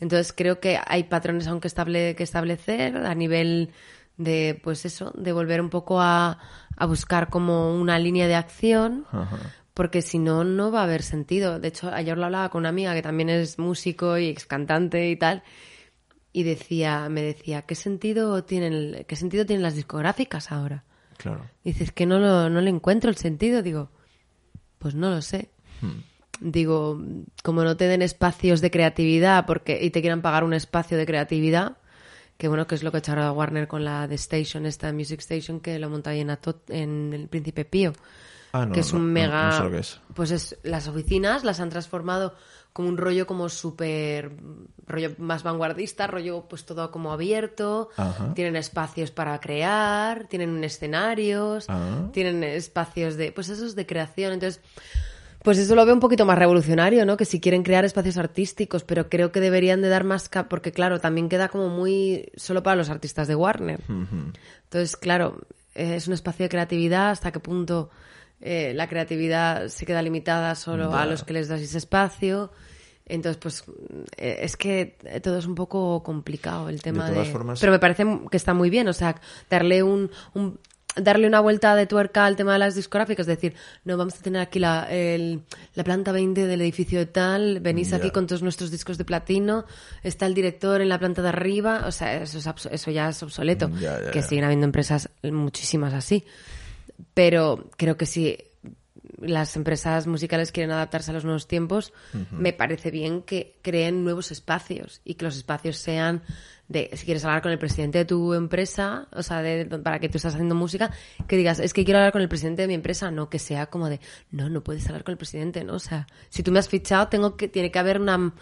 [0.00, 3.70] Entonces creo que hay patrones aún que, estable, que establecer a nivel
[4.18, 6.38] de, pues eso, de volver un poco a,
[6.76, 9.38] a buscar como una línea de acción, Ajá.
[9.72, 11.58] porque si no, no va a haber sentido.
[11.58, 15.08] De hecho, ayer lo hablaba con una amiga que también es músico y ex cantante
[15.08, 15.42] y tal,
[16.32, 20.84] y decía, me decía, ¿qué sentido tienen, qué sentido tienen las discográficas ahora?
[21.16, 21.48] Claro.
[21.64, 23.62] Dices que no, lo, no le encuentro el sentido.
[23.62, 23.90] Digo,
[24.78, 25.50] pues no lo sé.
[26.40, 27.02] Digo,
[27.42, 31.06] como no te den espacios de creatividad porque y te quieran pagar un espacio de
[31.06, 31.78] creatividad,
[32.38, 34.90] que bueno, que es lo que ha hecho ahora Warner con la The Station, esta
[34.92, 37.92] Music Station, que lo monta ahí en, Atot- en el Príncipe Pío.
[38.52, 39.48] Ah, no, que es un no, mega...
[39.50, 40.00] no sé lo que es.
[40.14, 42.34] Pues es, las oficinas las han transformado
[42.72, 44.30] como un rollo como súper,
[44.86, 48.32] rollo más vanguardista, rollo pues todo como abierto, Ajá.
[48.34, 52.08] tienen espacios para crear, tienen escenarios, Ah.
[52.12, 54.62] tienen espacios de, pues esos de creación, entonces...
[55.42, 57.16] Pues eso lo veo un poquito más revolucionario, ¿no?
[57.16, 60.28] Que si quieren crear espacios artísticos, pero creo que deberían de dar más...
[60.28, 63.80] cap- Porque claro, también queda como muy solo para los artistas de Warner.
[64.64, 65.40] Entonces, claro,
[65.74, 67.88] es un espacio de creatividad, hasta qué punto
[68.40, 72.50] eh, la creatividad se queda limitada solo a los que les das ese espacio.
[73.06, 73.64] Entonces, pues
[74.18, 77.14] eh, es que todo es un poco complicado el tema de...
[77.14, 80.10] todas formas- Pero me parece que está muy bien, o sea, darle un...
[80.34, 80.58] un-
[81.00, 84.22] darle una vuelta de tuerca al tema de las discográficas, es decir, no, vamos a
[84.22, 85.42] tener aquí la, el-
[85.74, 89.64] la planta 20 del edificio de tal, venís aquí con todos nuestros discos de platino,
[90.02, 93.22] está el director en la planta de arriba, o sea, eso, es eso ya es
[93.22, 96.24] obsoleto, ya, que siguen habiendo empresas muchísimas así.
[97.14, 98.36] Pero creo que si
[99.20, 101.92] las empresas musicales quieren adaptarse a los nuevos tiempos,
[102.30, 106.22] me parece bien que creen nuevos espacios y que los espacios sean
[106.68, 110.08] de, si quieres hablar con el presidente de tu empresa, o sea, de, para que
[110.08, 110.90] tú estás haciendo música,
[111.26, 113.66] que digas, es que quiero hablar con el presidente de mi empresa, no que sea
[113.66, 114.00] como de,
[114.30, 115.74] no, no puedes hablar con el presidente, ¿no?
[115.74, 118.34] O sea, si tú me has fichado, tengo que, tiene que haber una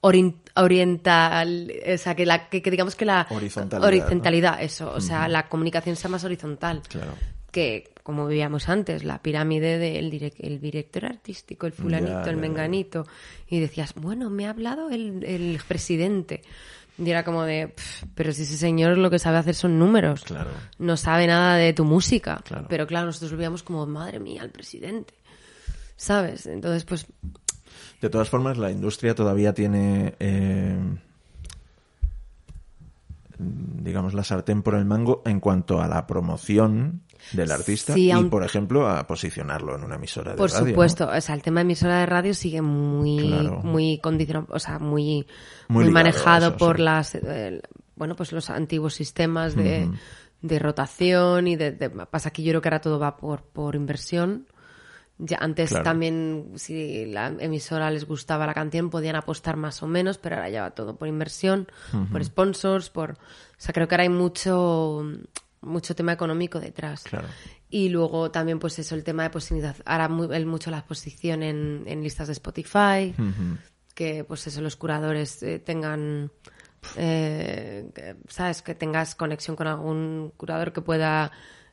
[0.00, 5.00] ori- oriental, o sea, que, la, que, que digamos que la Horizontalidad, horizontalidad, eso, o
[5.00, 7.12] sea, la comunicación sea más horizontal Claro.
[7.50, 12.36] que, como veíamos antes, la pirámide del direc- el director artístico, el fulanito, Ya, el
[12.36, 13.06] ya, menganito,
[13.48, 16.42] y decías, bueno, me ha hablado el, el presidente.
[16.98, 20.24] Y era como de, "Pf, pero si ese señor lo que sabe hacer son números,
[20.24, 20.50] Claro.
[20.78, 22.40] no sabe nada de tu música.
[22.44, 22.66] Claro.
[22.68, 25.14] Pero claro, nosotros lo veíamos como, madre mía, el presidente.
[25.96, 26.46] ¿Sabes?
[26.46, 27.06] Entonces, pues,
[28.00, 30.76] De todas formas, la industria todavía tiene, eh,
[33.38, 38.10] digamos, la sartén por el mango en cuanto a la promoción del artista Sí, y,
[38.10, 40.64] aun- por ejemplo, a posicionarlo en una emisora de Por radio.
[40.64, 40.70] ¿no?
[40.70, 43.60] supuesto, o sea, el tema de emisora de radio sigue muy, Claro.
[43.62, 45.26] muy condicionado, o sea, muy,
[45.68, 46.82] manejado eso, por sí.
[46.82, 47.62] las, eh,
[47.96, 49.88] bueno, pues los antiguos sistemas de,
[50.40, 53.74] de rotación y de, de- pasa que yo creo que ahora todo va por, por
[53.76, 54.46] inversión.
[55.18, 55.84] Ya antes Claro.
[55.84, 60.48] también, si la emisora les gustaba la canción, podían apostar más o menos, pero ahora
[60.48, 61.68] ya va todo por inversión,
[62.10, 63.16] por sponsors, por, o
[63.56, 65.04] sea, creo que ahora hay mucho,
[65.62, 67.04] mucho tema económico detrás.
[67.04, 67.28] Claro.
[67.70, 69.74] Y luego también, pues eso, el tema de posibilidad.
[69.86, 73.14] Ahora muy, el- mucho la exposición en, en listas de Spotify,
[73.94, 76.30] que pues eso, los curadores eh, tengan,
[76.96, 78.62] eh, ¿sabes?
[78.62, 81.30] Que tengas conexión con algún curador que pueda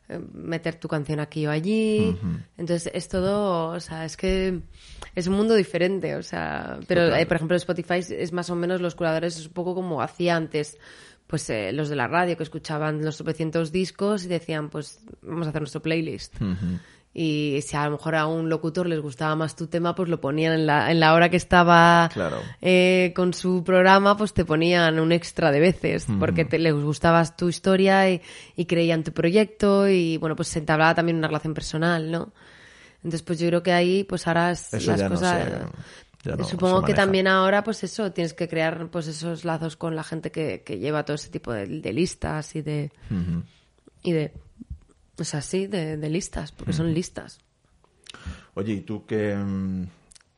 [0.08, 2.18] eh, meter tu canción aquí o allí.
[2.58, 4.62] Entonces es todo, o sea, es que
[5.16, 8.56] es un mundo diferente, o sea, pero eh, por ejemplo Spotify es- es más o
[8.56, 10.78] menos los curadores es un poco como hacía antes.
[11.30, 15.46] Pues eh, los de la radio que escuchaban los 900 discos y decían, pues vamos
[15.46, 16.34] a hacer nuestro playlist.
[17.14, 20.20] Y si a lo mejor a un locutor les gustaba más tu tema, pues lo
[20.20, 22.38] ponían en la, en la hora que estaba Claro.
[22.62, 27.24] eh, con su programa, pues te ponían un extra de veces, porque te, les gustaba
[27.36, 28.22] tu historia y,
[28.56, 32.32] y creían tu proyecto y bueno, pues se entablaba también una relación personal, ¿no?
[32.98, 35.18] Entonces, pues yo creo que ahí, pues ahora Eso las no
[36.26, 40.04] no Supongo que también ahora, pues eso, tienes que crear pues esos lazos con la
[40.04, 42.92] gente que, que lleva todo ese tipo de, de listas y de...
[43.10, 43.44] Ujú.
[44.04, 44.34] Y de
[45.20, 47.40] o sea, sí, de, de listas, porque son listas.
[48.54, 49.38] Oye, ¿y tú que,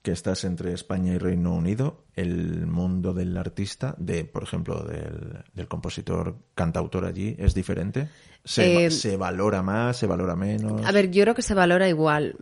[0.02, 5.44] que estás entre España y Reino Unido, el mundo del artista, de, por ejemplo, del,
[5.54, 8.10] del compositor cantautor allí, es diferente?
[8.44, 10.84] ¿Se, Eh, se valora más, se valora menos?
[10.84, 12.36] A ver, yo creo que se valora igual.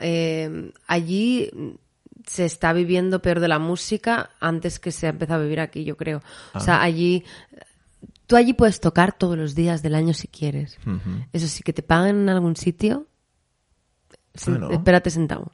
[0.00, 1.48] Eh, allí
[2.26, 5.84] se está viviendo peor de la música antes que se ha empezado a vivir aquí,
[5.84, 6.22] yo creo.
[6.54, 7.24] O sea, allí...
[8.26, 10.78] Tú allí puedes tocar todos los días del año si quieres.
[11.32, 13.06] Eso sí, que te pagan en algún sitio,
[14.46, 15.52] Ah, espérate sentado.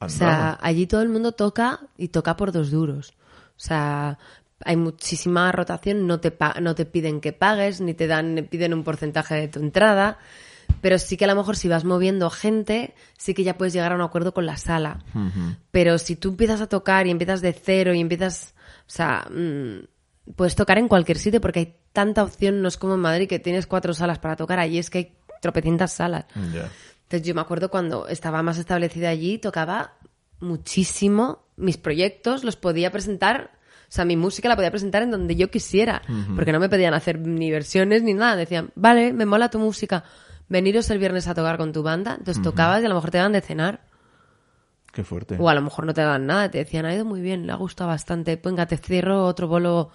[0.00, 3.12] O sea, allí todo el mundo toca y toca por dos duros.
[3.56, 4.18] O sea,
[4.64, 8.72] hay muchísima rotación, no te, no te piden que pagues, ni te dan, ni piden
[8.72, 10.18] un porcentaje de tu entrada.
[10.80, 13.92] Pero sí que a lo mejor si vas moviendo gente, sí que ya puedes llegar
[13.92, 15.04] a un acuerdo con la sala.
[15.70, 18.54] Pero si tú empiezas a tocar y empiezas de cero y empiezas,
[18.86, 22.94] o sea, mm, puedes tocar en cualquier sitio porque hay tanta opción, no es como
[22.94, 26.26] en Madrid que tienes cuatro salas para tocar, allí es que hay tropecientas salas.
[26.52, 26.70] Ya.
[27.02, 29.94] Entonces yo me acuerdo cuando estaba más establecida allí, tocaba
[30.38, 33.50] muchísimo, mis proyectos los podía presentar,
[33.88, 36.02] o sea, mi música la podía presentar en donde yo quisiera,
[36.36, 40.04] porque no me pedían hacer ni versiones ni nada, decían, vale, me mola tu música,
[40.50, 43.16] veniros el viernes a tocar con tu banda, entonces tocabas y a lo mejor te
[43.16, 43.80] daban de cenar.
[44.92, 45.36] Qué fuerte.
[45.38, 47.52] O a lo mejor no te dan nada, te decían, ha ido muy bien, le
[47.52, 49.90] ha gustado bastante, venga, te cierro otro bolo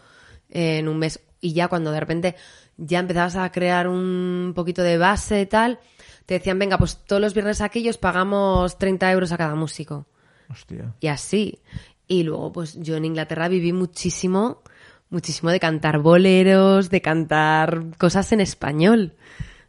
[0.49, 1.19] eh, en un mes.
[1.41, 2.35] Y ya cuando de repente
[2.77, 5.79] ya empezabas a crear un poquito de base y tal,
[6.25, 10.07] te decían, venga, pues todos los viernes aquellos pagamos 30 euros a cada músico.
[10.49, 10.93] Hostia.
[11.01, 11.59] Y así.
[12.07, 14.61] Y luego, pues yo en Inglaterra viví muchísimo,
[15.09, 19.13] muchísimo de cantar boleros, de cantar cosas en español.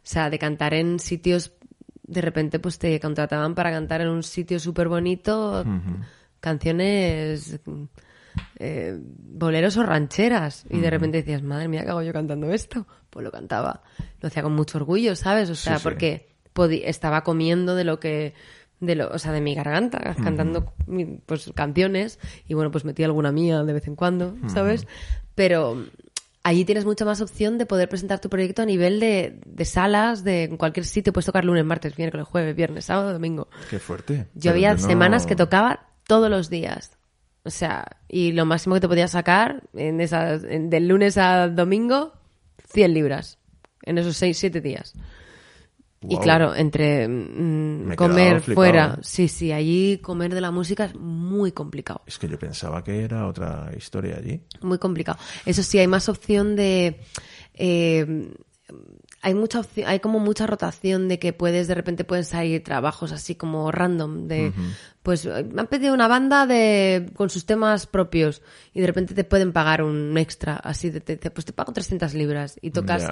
[0.07, 1.51] O sea, de cantar en sitios,
[2.03, 5.65] de repente pues te contrataban para cantar en un sitio súper bonito,
[6.39, 7.59] canciones,
[8.59, 10.65] eh, boleros o rancheras.
[10.69, 12.87] Y de repente decías, madre mía, ¿qué hago yo cantando esto?
[13.09, 13.83] Pues lo cantaba.
[14.21, 15.49] Lo hacía con mucho orgullo, ¿sabes?
[15.49, 15.83] O sea, sí.
[15.83, 18.33] porque podi- estaba comiendo de lo que
[18.79, 20.71] de lo, o sea, de mi garganta, cantando
[21.25, 24.85] pues canciones y bueno, pues metí alguna mía de vez en cuando, ¿sabes?
[25.33, 25.83] Pero
[26.47, 30.23] allí tienes mucha más opción de poder presentar tu proyecto a nivel de, de salas,
[30.23, 33.47] de en cualquier sitio, puedes tocar lunes, martes, miércoles, jueves, viernes, sábado, domingo.
[33.69, 34.27] Qué fuerte.
[34.33, 36.91] Yo Pero había no- semanas que tocaba todos los días.
[37.43, 41.47] O sea, y lo máximo que te podías sacar en esas, en- del lunes a
[41.49, 42.13] domingo,
[42.73, 43.37] 100 libras.
[43.83, 44.93] En esos 6, 7 días.
[46.01, 49.01] Y claro, entre mm, comer fuera, ¿eh?
[49.01, 52.01] sí, sí, allí comer de la música es muy complicado.
[52.05, 54.41] Es que yo pensaba que era otra historia allí.
[54.61, 55.17] Muy complicado.
[55.45, 56.99] Eso sí, hay más opción de.
[57.55, 58.31] eh,
[59.21, 63.11] hay mucha opción, hay como mucha rotación de que puedes, de repente pueden salir trabajos
[63.11, 64.53] así como random, de
[65.07, 68.41] pues eh, me han pedido una banda de con sus temas propios
[68.73, 72.13] y de repente te pueden pagar un extra, así de, de- pues te pago 300
[72.13, 73.03] libras y tocas,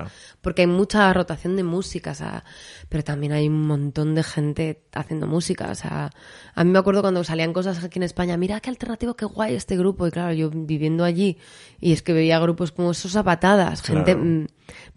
[0.42, 2.44] porque hay mucha rotación de música, o sea,
[2.90, 6.12] pero también hay un montón de gente haciendo música, o sea,
[6.54, 9.56] a mí me acuerdo cuando salían cosas aquí en España, mira qué alternativo, qué guay
[9.56, 11.38] este grupo, y claro, yo viviendo allí,
[11.80, 14.26] y es que veía grupos como esos a patadas, gente, Claro.
[14.30, 14.48] mm,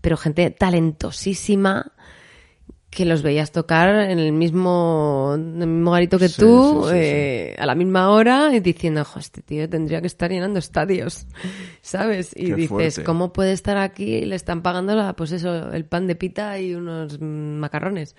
[0.00, 1.92] pero gente talentosísima,
[2.98, 6.88] que los veías tocar en el mismo, en el mismo garito que Sí, tú, sí,
[6.88, 6.96] sí, sí.
[6.96, 11.26] eh, a la misma hora, y diciendo, "Jo, este tío tendría que estar llenando estadios,
[11.80, 12.32] ¿sabes?
[12.34, 13.04] Y Qué dices, fuerte.
[13.04, 16.58] ¿cómo puede estar aquí y le están pagando, la, pues eso, el pan de pita
[16.58, 18.16] y unos macarrones?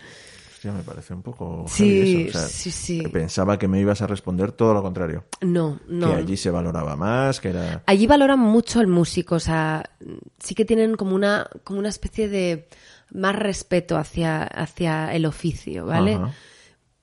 [0.60, 2.38] Hostia, me parece un poco Sí, heavy eso.
[2.38, 3.01] O sea, sí, sí.
[3.03, 5.24] Pensaba que me ibas a responder todo lo contrario.
[5.39, 6.10] No, no.
[6.10, 7.82] Que allí se valoraba más, que era...
[7.86, 9.89] Allí valoran mucho el músico, o sea,
[10.38, 12.68] sí que tienen como una, como una especie de
[13.10, 16.16] más respeto hacia, hacia el oficio, ¿vale?
[16.16, 16.34] Ajá.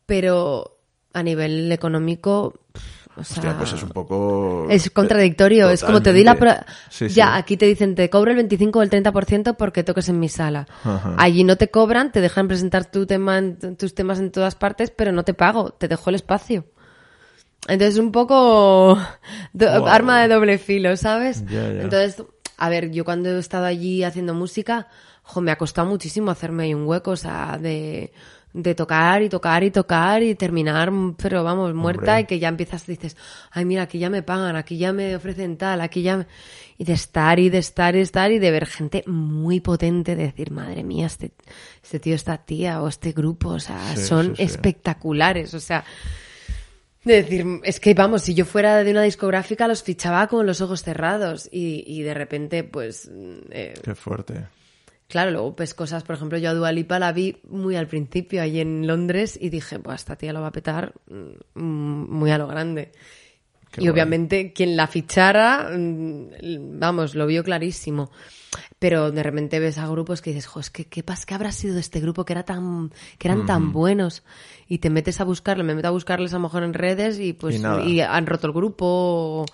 [0.04, 0.76] Pero
[1.14, 2.60] a nivel económico,
[3.16, 4.66] o sea, Hostia, pues es un poco...
[4.70, 6.34] es contradictorio, es como te doy la...
[6.34, 6.52] Pro-
[6.90, 7.14] Sí, sí.
[7.14, 10.28] ya, aquí te dicen, te cobro el 25 o el 30% porque toques en mi
[10.28, 10.66] sala.
[10.84, 11.14] Ajá.
[11.18, 13.40] Allí no te cobran, te dejan presentar tu tema
[13.78, 16.66] tus temas en todas partes, pero no te pago, te dejo el espacio.
[17.68, 18.96] Entonces un poco
[19.54, 19.86] Wow.
[19.88, 21.44] arma de doble filo, ¿sabes?
[21.46, 21.82] Ya, ya.
[21.82, 22.22] Entonces,
[22.58, 24.88] a ver, yo cuando he estado allí haciendo música,
[25.22, 28.12] jo, me ha costado muchísimo hacerme ahí un hueco, o sea, de,
[28.58, 30.90] de tocar y tocar y tocar y terminar,
[31.20, 32.20] pero vamos, muerta Hombre.
[32.20, 33.14] y que ya empiezas, dices,
[33.50, 36.16] ay, mira, aquí ya me pagan, aquí ya me ofrecen tal, aquí ya...
[36.16, 36.26] me-".
[36.78, 40.16] Y de estar y de estar y de estar y de ver gente muy potente,
[40.16, 41.32] de decir, madre mía, este,
[41.82, 44.42] este tío, esta tía o este grupo, o sea, Sí, son sí, sí.
[44.44, 45.84] espectaculares, o sea...
[47.04, 50.60] De decir, es que vamos, si yo fuera de una discográfica los fichaba con los
[50.60, 53.08] ojos cerrados y, y de repente, pues,
[53.50, 54.46] eh, Qué fuerte.
[55.08, 58.42] Claro, luego pues cosas, por ejemplo, yo a Dua Lipa la vi muy al principio
[58.42, 62.38] allí en Londres y dije, pues esta tía lo va a petar mm, muy a
[62.38, 62.92] lo grande.
[63.70, 63.92] Qué y guay.
[63.92, 68.10] obviamente quien la fichara, mm, vamos, lo vio clarísimo.
[68.78, 71.50] Pero de repente ves a grupos que dices, jo, es que qué pas, qué habrá
[71.50, 74.22] sido de este grupo que era tan, que eran tan buenos.
[74.68, 77.32] Y te metes a buscarle, me meto a buscarles a lo mejor en redes y
[77.32, 79.46] pues Y han roto el grupo o,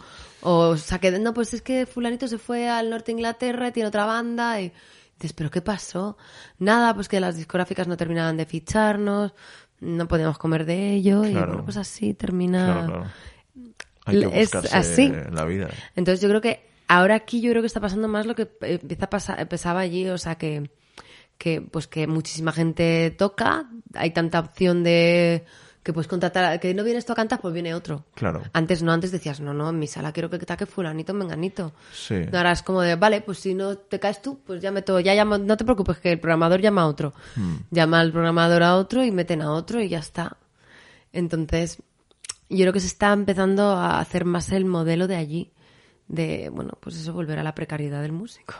[0.42, 3.88] o saqué, no, pues es que fulanito se fue al norte de Inglaterra y tiene
[3.88, 4.72] otra banda y
[5.22, 6.16] dices, pero ¿qué pasó?
[6.58, 9.34] Nada, pues que las discográficas no terminaban de ficharnos,
[9.80, 12.64] no podíamos comer de ello y bueno, pues así termina.
[12.64, 13.10] Claro, claro.
[14.04, 15.12] Hay que Es así.
[15.30, 15.68] la vida.
[15.94, 19.06] Entonces yo creo que ahora aquí yo creo que está pasando más lo que empieza
[19.06, 20.70] a pasar, empezaba allí, o sea que,
[21.38, 25.44] que pues que muchísima gente toca, hay tanta opción de
[25.82, 28.04] que puedes contratar, que no vienes tú a cantar, pues viene otro.
[28.14, 28.42] Claro.
[28.52, 31.72] Antes no, antes decías, no, no, en mi sala quiero que taque fulanito, menganito.
[31.92, 32.22] Sí.
[32.32, 35.14] Ahora es como de, vale, pues si no te caes tú, pues ya meto, ya
[35.14, 37.12] llamo, no te preocupes que el programador llama a otro.
[37.34, 37.56] Hmm.
[37.70, 40.36] Llama al programador a otro y meten a otro y ya está.
[41.12, 41.82] Entonces,
[42.48, 45.52] yo creo que se está empezando a hacer más el modelo de allí.
[46.06, 48.54] De, bueno, pues eso, volver a la precariedad del músico.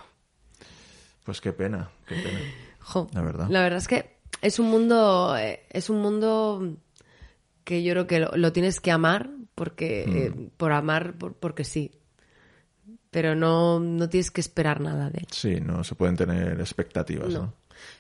[1.25, 2.41] Pues qué pena, qué pena.
[2.81, 3.47] Jo, La verdad.
[3.49, 6.77] La verdad es que es un mundo, eh, es un mundo
[7.65, 10.17] que yo creo que lo, lo tienes que amar porque, Mm.
[10.17, 11.93] eh, por amar, por- porque sí.
[13.11, 15.27] Pero no, no tienes que esperar nada de él.
[15.31, 17.41] Sí, no se pueden tener expectativas, ¿no?
[17.41, 17.55] No.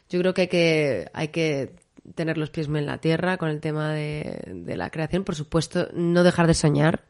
[0.08, 1.74] Yo creo que hay que, hay que
[2.14, 5.24] tener los pies en la tierra con el tema de, de la creación.
[5.24, 7.04] Por supuesto, no dejar de soñar,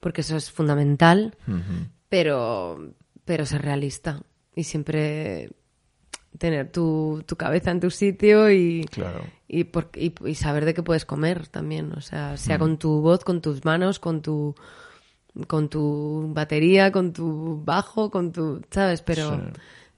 [0.00, 1.34] porque eso es fundamental,
[2.08, 2.92] pero,
[3.24, 4.22] pero ser realista
[4.54, 5.50] y siempre
[6.38, 9.22] tener tu, tu cabeza en tu sitio y, Claro.
[9.48, 11.92] y, por- y- y saber de qué puedes comer también.
[11.92, 12.38] O sea, Mm.
[12.38, 14.54] sea con tu voz, con tus manos, con tu
[15.46, 19.00] con tu batería, con tu bajo, con tu, ¿sabes?
[19.00, 19.40] Pero Sí.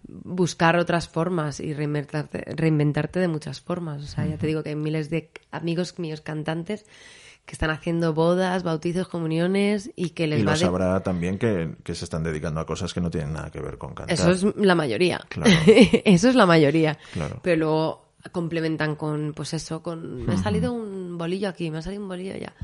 [0.06, 4.02] buscar otras formas y reinventarte, reinventarte de muchas formas.
[4.02, 6.86] O sea, ya te digo que hay miles de amigos míos cantantes
[7.44, 10.64] que están haciendo bodas, bautizos, comuniones y que les Y va lo de...
[10.64, 13.76] sabrá también que, que se están dedicando a cosas que no tienen nada que ver
[13.76, 14.14] con cantar.
[14.14, 15.20] Eso es la mayoría.
[15.28, 15.50] Claro.
[15.66, 16.98] eso es la mayoría.
[17.12, 17.40] Claro.
[17.42, 21.82] Pero luego complementan con, pues eso, con me ha salido un bolillo aquí, me ha
[21.82, 22.54] salido un bolillo allá.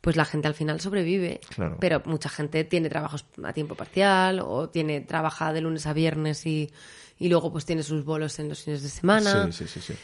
[0.00, 1.40] Pues la gente al final sobrevive.
[1.54, 1.76] Claro.
[1.78, 6.46] Pero mucha gente tiene trabajos a tiempo parcial o tiene trabaja de lunes a viernes
[6.46, 6.70] y,
[7.18, 9.52] y luego pues tiene sus bolos en los fines de semana.
[9.52, 9.94] Sí, sí, sí, sí.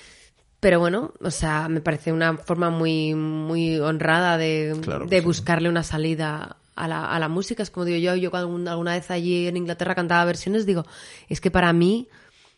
[0.66, 5.24] Pero bueno, o sea, me parece una forma muy, muy honrada de, Claro de sí.
[5.24, 7.62] buscarle una salida a la, a la música.
[7.62, 10.84] Es como digo yo, yo cuando alguna vez allí en Inglaterra cantaba versiones, digo,
[11.28, 12.08] es que para mí,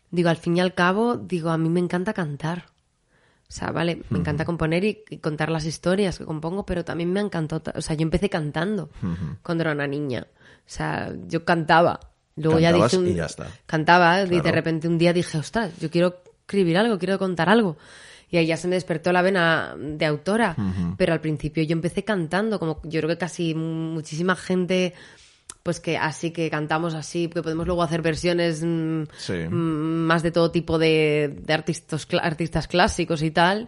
[0.09, 2.65] digo, al fin y al cabo, digo, a mí me encanta cantar.
[3.47, 7.13] O sea, vale, me encanta componer y, y contar las historias que compongo, pero también
[7.13, 8.89] me encantó, o sea, yo empecé cantando
[9.43, 10.25] cuando era una niña.
[10.31, 11.99] O sea, yo cantaba.
[12.37, 13.45] Luego ya dije un- y ya está.
[13.67, 17.77] Cantaba y de repente un día dije, ostras, yo quiero escribir algo, quiero contar algo.
[18.31, 20.55] Y ahí ya se me despertó la vena de autora.
[20.97, 24.93] Pero al principio yo empecé cantando, como yo creo que casi muchísima gente,
[25.69, 29.33] pues que así que cantamos así, que podemos luego hacer versiones mm, Sí.
[29.33, 29.53] mm,
[30.07, 33.67] más de todo tipo de, de artistas, cl- artistas clásicos y tal,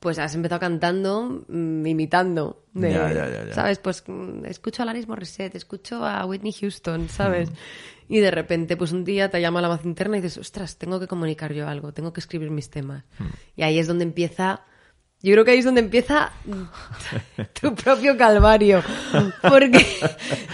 [0.00, 2.62] pues has empezado cantando, mm, imitando.
[2.72, 3.52] de- Ya, ya, ya, ya.
[3.54, 3.76] ¿Sabes?
[3.80, 7.50] Pues mm, escucho a Alanis Morissette, escucho a Whitney Houston, ¿sabes?
[8.08, 10.98] Y de repente, pues un día te llama la voz interna y dices, ostras, tengo
[10.98, 13.04] que comunicar yo algo, tengo que escribir mis temas.
[13.56, 14.62] Y ahí es donde empieza...
[15.22, 16.32] Yo creo que ahí es donde empieza
[17.60, 18.82] tu propio calvario.
[19.40, 19.86] Porque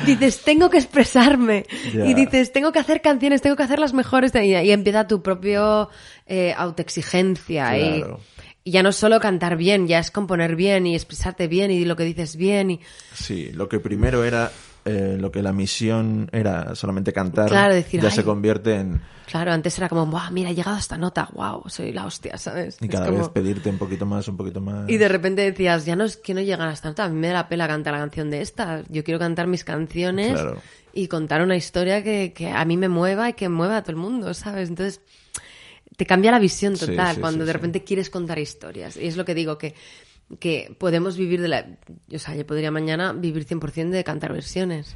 [0.07, 1.65] dices, tengo que expresarme.
[1.95, 4.33] Y dices, tengo que hacer canciones, tengo que hacer las mejores.
[4.35, 5.89] Y ahí empieza tu propio
[6.27, 7.79] eh, autoexigencia.
[7.79, 8.21] y- Claro.
[8.65, 11.87] y ya no es solo cantar bien, ya es componer bien y expresarte bien y
[11.87, 12.71] lo que dices bien.
[12.73, 12.81] Y,
[13.15, 14.53] Sí, lo que primero era,
[14.89, 18.15] eh, lo que la misión era solamente cantar, Claro, decir, ya "Ay".
[18.15, 21.63] se convierte en, claro, antes era como, Buah, mira, he llegado a esta nota, wow,
[21.69, 22.79] soy la hostia, ¿sabes?
[22.81, 24.89] y Es cada como- vez pedirte un poquito más, un poquito más.
[24.89, 27.17] Y de repente decías, ya no es que no llegan a esta nota, a mí
[27.17, 28.83] me da la pela cantar la canción de esta.
[28.89, 30.61] Yo quiero cantar mis canciones Claro.
[30.93, 33.93] y contar una historia que, que a mí me mueva y que mueva a todo
[33.93, 34.69] el mundo, ¿sabes?
[34.71, 35.01] Entonces,
[35.97, 38.97] te cambia la visión total sí, cuando sí, de repente quieres contar historias.
[38.97, 39.75] Y es lo que digo, que,
[40.41, 41.67] que podemos vivir de la...
[42.13, 44.93] O sea, yo podría mañana vivir 100% de cantar versiones.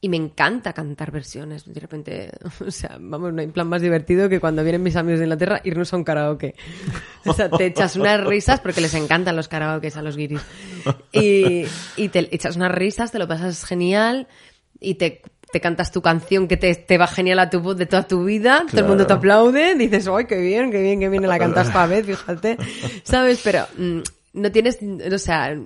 [0.00, 1.64] Y me encanta cantar versiones.
[1.72, 2.30] De repente,
[2.66, 5.60] o sea, vamos, no hay plan más divertido que cuando vienen mis amigos de Inglaterra
[5.64, 6.54] irnos a un karaoke.
[7.26, 10.40] O sea, te echas unas risas porque les encantan los karaokes a los guiris.
[11.12, 11.64] Y,
[11.96, 14.28] y te echas unas risas, te lo pasas genial
[14.78, 15.20] y te,
[15.52, 18.24] te cantas tu canción que te, te va genial a tu voz de toda tu
[18.24, 18.64] vida.
[18.70, 19.18] Todo el mundo te Claro.
[19.18, 19.74] aplaude.
[19.74, 21.26] Dices, ¡ay, qué bien, qué bien, qué bien!
[21.26, 22.56] La cantas esta vez, fíjate.
[23.02, 23.40] ¿Sabes?
[23.42, 23.98] Pero mm,
[24.32, 24.78] no tienes,
[25.12, 25.56] o sea,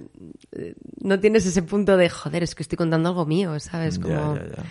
[1.01, 3.99] no tienes ese punto de, joder, es que estoy contando algo mío, ¿sabes?
[3.99, 4.37] Como...
[4.37, 4.63] ya, ya.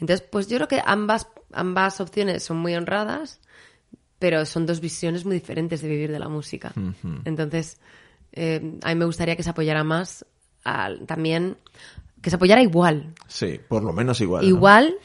[0.00, 3.40] Entonces, pues yo creo que ambas, ambas opciones son muy honradas,
[4.18, 6.72] pero son dos visiones muy diferentes de vivir de la música.
[7.24, 7.78] Entonces,
[8.32, 10.24] eh, a mí me gustaría que se apoyara más
[10.64, 11.56] al- también,
[12.22, 13.14] que se apoyara igual.
[13.28, 14.42] Sí, por lo menos igual.
[14.42, 14.48] ¿no?
[14.48, 14.96] Igual,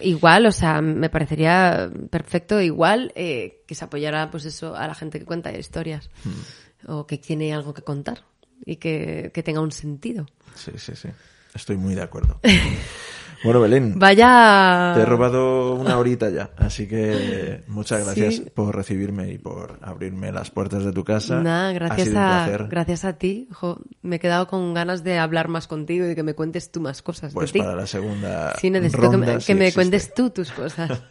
[0.00, 4.94] igual, o sea, me parecería perfecto igual eh, que se apoyara, pues eso, a la
[4.94, 6.08] gente que cuenta historias
[6.86, 8.24] o que tiene algo que contar
[8.64, 10.26] y que, que tenga un sentido.
[10.54, 11.08] Sí, sí, sí.
[11.54, 12.40] Estoy muy de acuerdo.
[13.42, 13.98] Bueno, Belén.
[13.98, 14.92] Vaya.
[14.94, 20.30] Te he robado una horita ya, así que muchas gracias por recibirme y por abrirme
[20.30, 21.40] las puertas de tu casa.
[21.40, 23.48] Nada, gracias a, gracias a ti.
[24.02, 27.00] me he quedado con ganas de hablar más contigo y que me cuentes tú más
[27.00, 27.32] cosas.
[27.32, 28.54] Pues para la segunda.
[28.60, 31.02] Sí, necesito que me, cuentes tú tus cosas.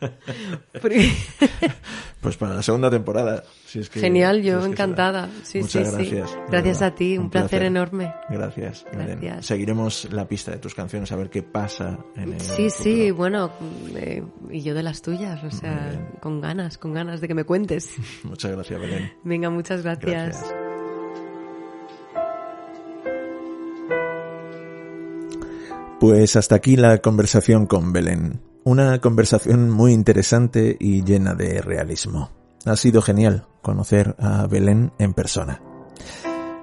[2.21, 3.43] pues para la segunda temporada.
[3.69, 5.29] Si es que, Genial, yo encantada.
[5.43, 6.39] Sí, muchas sí, gracias.
[6.49, 8.11] Gracias a ti, un, placer, enorme.
[8.27, 8.83] Gracias.
[8.91, 9.45] gracias.
[9.45, 11.99] Seguiremos la pista de tus canciones a ver qué pasa
[12.39, 13.51] Sí, sí, bueno,
[13.95, 17.43] eh, y yo de las tuyas, o sea, con ganas, con ganas de que me
[17.43, 17.93] cuentes.
[18.23, 19.13] Muchas gracias, Belén.
[19.23, 20.43] Venga, muchas gracias.
[25.99, 28.41] Pues hasta aquí la conversación con Belén.
[28.63, 32.31] Una conversación muy interesante y llena de realismo.
[32.65, 35.61] Ha sido genial conocer a Belén en persona.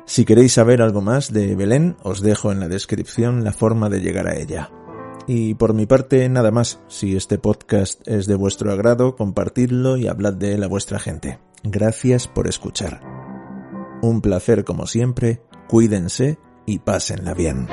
[0.06, 4.01] Si queréis saber algo más de Belén, os dejo en la descripción la forma de
[4.01, 4.70] llegar a ella.
[5.27, 6.78] Y por mi parte, nada más.
[6.86, 11.40] Si este podcast es de vuestro agrado, compartidlo y hablad de él a vuestra gente.
[11.64, 13.01] Gracias por escuchar.
[14.02, 17.66] Un placer como siempre, cuídense y pásenla bien.